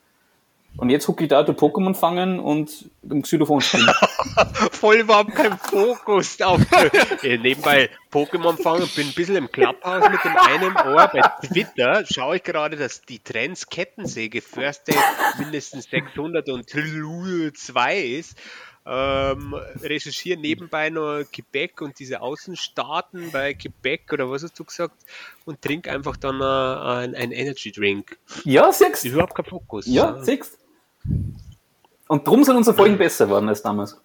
[0.77, 3.89] Und jetzt hucke ich da, du Pokémon fangen und im Xylophon spielen.
[4.71, 6.61] voll überhaupt kein Fokus auf
[7.23, 11.09] äh, nebenbei Pokémon fangen, bin ein bisschen im Clubhouse mit dem einen Ohr.
[11.11, 14.97] Bei Twitter schaue ich gerade, dass die Trends Kettensäge First Date
[15.39, 18.37] mindestens 600 und 2 ist.
[18.89, 24.95] Ähm, recherchiere nebenbei noch Quebec und diese Außenstaaten bei Quebec oder was hast du gesagt
[25.43, 28.17] und trink einfach dann äh, ein, ein Energy Drink.
[28.45, 29.87] Ja, siehst Überhaupt kein Fokus.
[29.87, 30.57] Ja, siehst
[32.07, 33.99] Und drum sind unsere Folgen besser geworden als damals.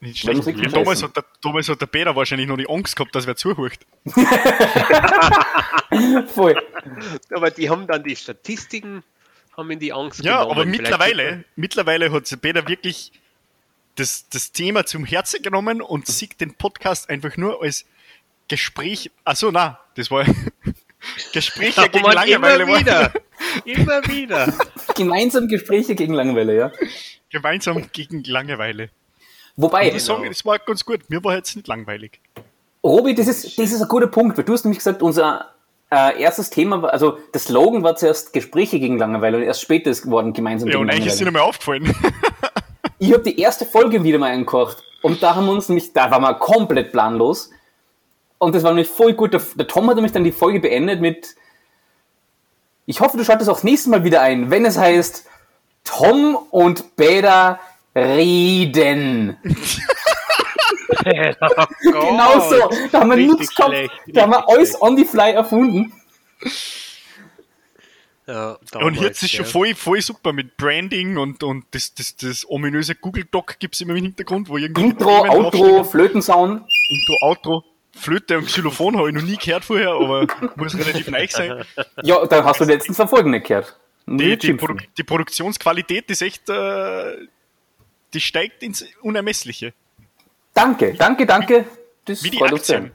[0.00, 0.58] Nicht Wenn schlecht.
[0.58, 3.36] Ja, damals, hat der, damals hat der Peter wahrscheinlich noch die Angst gehabt, dass wer
[3.36, 3.78] zuhört.
[6.34, 6.60] Voll.
[7.32, 9.04] Aber die haben dann die Statistiken,
[9.56, 10.50] haben in die Angst Ja, genommen.
[10.52, 13.12] aber Vielleicht mittlerweile, mittlerweile hat sich Peter wirklich
[13.96, 17.84] das, das Thema zum Herzen genommen und sieht den Podcast einfach nur als
[18.48, 19.10] Gespräch.
[19.24, 20.24] Achso, na, das war
[21.32, 22.62] Gespräche Ja, gegen Langeweile.
[22.64, 23.12] immer wieder.
[23.64, 24.54] Immer wieder.
[25.04, 26.72] Gemeinsam Gespräche gegen Langeweile, ja.
[27.30, 28.90] Gemeinsam gegen Langeweile.
[29.56, 31.00] Wobei, Ich sagen, das war ganz gut.
[31.08, 32.20] Mir war jetzt nicht langweilig.
[32.84, 35.50] Robi, das ist, das ist ein guter Punkt, weil du hast nämlich gesagt, unser
[35.90, 39.90] äh, erstes Thema war, also der Slogan war zuerst Gespräche gegen Langeweile und erst später
[39.90, 41.48] ist geworden gemeinsam Ja, gegen und eigentlich ist es Langeweile.
[41.54, 41.94] nicht mehr aufgefallen.
[42.98, 46.08] Ich habe die erste Folge wieder mal angekocht und da haben wir uns nämlich, da
[46.12, 47.50] waren wir komplett planlos
[48.38, 49.32] und das war nämlich voll gut.
[49.34, 51.34] Der, der Tom hat nämlich dann die Folge beendet mit
[52.86, 55.26] Ich hoffe, du schaltest auch das nächste Mal wieder ein, wenn es heißt
[55.84, 57.60] Tom und Beda
[57.94, 59.36] reden.
[61.04, 62.70] Genau so.
[62.90, 63.74] Da haben wir nichts gehabt.
[63.74, 65.92] schlecht, Da haben wir alles on the fly erfunden.
[68.26, 72.48] Ja, und jetzt ist schon voll, voll super mit Branding und, und das, das, das
[72.48, 75.82] ominöse Google Doc gibt es immer im Hintergrund, wo irgendwie Intro, Outro.
[75.82, 76.62] Flötensound.
[76.88, 77.64] Intro, Outro.
[77.94, 80.26] Flöte und Xylophon habe ich noch nie gehört vorher, aber
[80.56, 81.64] muss relativ neu sein.
[82.02, 83.78] Ja, da hast du die letzten zwei Folgen nicht gehört.
[84.06, 84.54] Die, die.
[84.54, 87.16] Produ die Produktionsqualität ist echt, äh,
[88.14, 89.74] die steigt ins Unermessliche.
[90.54, 91.66] Danke, danke, danke.
[92.04, 92.42] Das Wie die.
[92.42, 92.92] Aktien.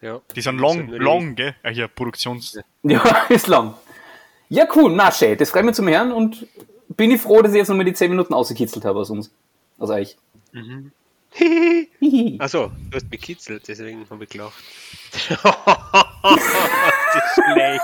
[0.00, 0.20] Ja.
[0.34, 1.54] Die sind long, sind long, gell?
[1.62, 2.58] Ah, hier, Produktions...
[2.82, 3.74] Ja, ist lang.
[4.50, 4.94] Ja, cool.
[4.94, 5.38] Na, schön.
[5.38, 6.46] Das freut mich zum Hören und
[6.88, 9.30] bin ich froh, dass ich jetzt nochmal die 10 Minuten ausgekitzelt habe aus uns.
[9.78, 10.18] Aus euch.
[10.52, 10.90] Hihi.
[12.38, 14.54] Achso, du hast mich kitzelt, deswegen habe ich gelacht.
[16.22, 16.36] das
[17.14, 17.82] ist schlecht.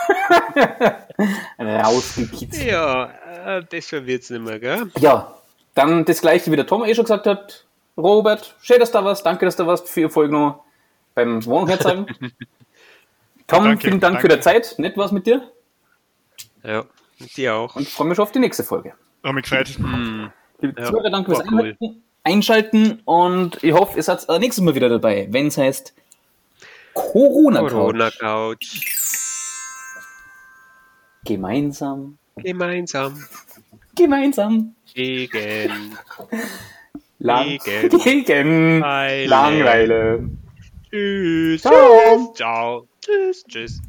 [1.58, 2.68] Rausgekitzelt.
[2.70, 4.90] Ja, äh, das verwirrt's nicht mehr, gell?
[4.98, 5.34] Ja,
[5.74, 7.64] dann das gleiche, wie der Tom eh schon gesagt hat.
[7.96, 9.26] Robert, schön, dass du da warst.
[9.26, 10.64] Danke, dass du da warst für Ihr Folge noch
[11.14, 12.06] beim Wohnung herzeigen.
[13.46, 14.36] Tom, Danke, vielen Dank für danke.
[14.36, 14.78] die Zeit.
[14.78, 15.42] Nett war's mit dir.
[16.62, 16.84] Ja,
[17.18, 17.74] und die auch.
[17.74, 18.94] Und freue mich schon auf die nächste Folge.
[19.24, 19.76] Hab mich gefreut.
[20.60, 21.58] Liebe Ja, Zuhörer, danke fürs war cool.
[21.60, 25.94] Einhalten, Einschalten und ich hoffe, ihr seid das nächste Mal wieder dabei, wenn es heißt
[26.94, 27.70] Corona, Couch.
[27.70, 28.84] Corona Couch.
[31.24, 33.22] Gemeinsam, Gemeinsam
[33.94, 35.96] gemeinsam, gegen
[37.18, 38.24] lang, Gegen.
[38.24, 38.80] gegen.
[38.80, 40.30] Langeweile.
[40.90, 41.62] Tschüss.
[41.62, 42.32] Ciao.
[42.34, 42.88] Ciao.
[43.00, 43.44] Tschüss.
[43.46, 43.80] Tschüss.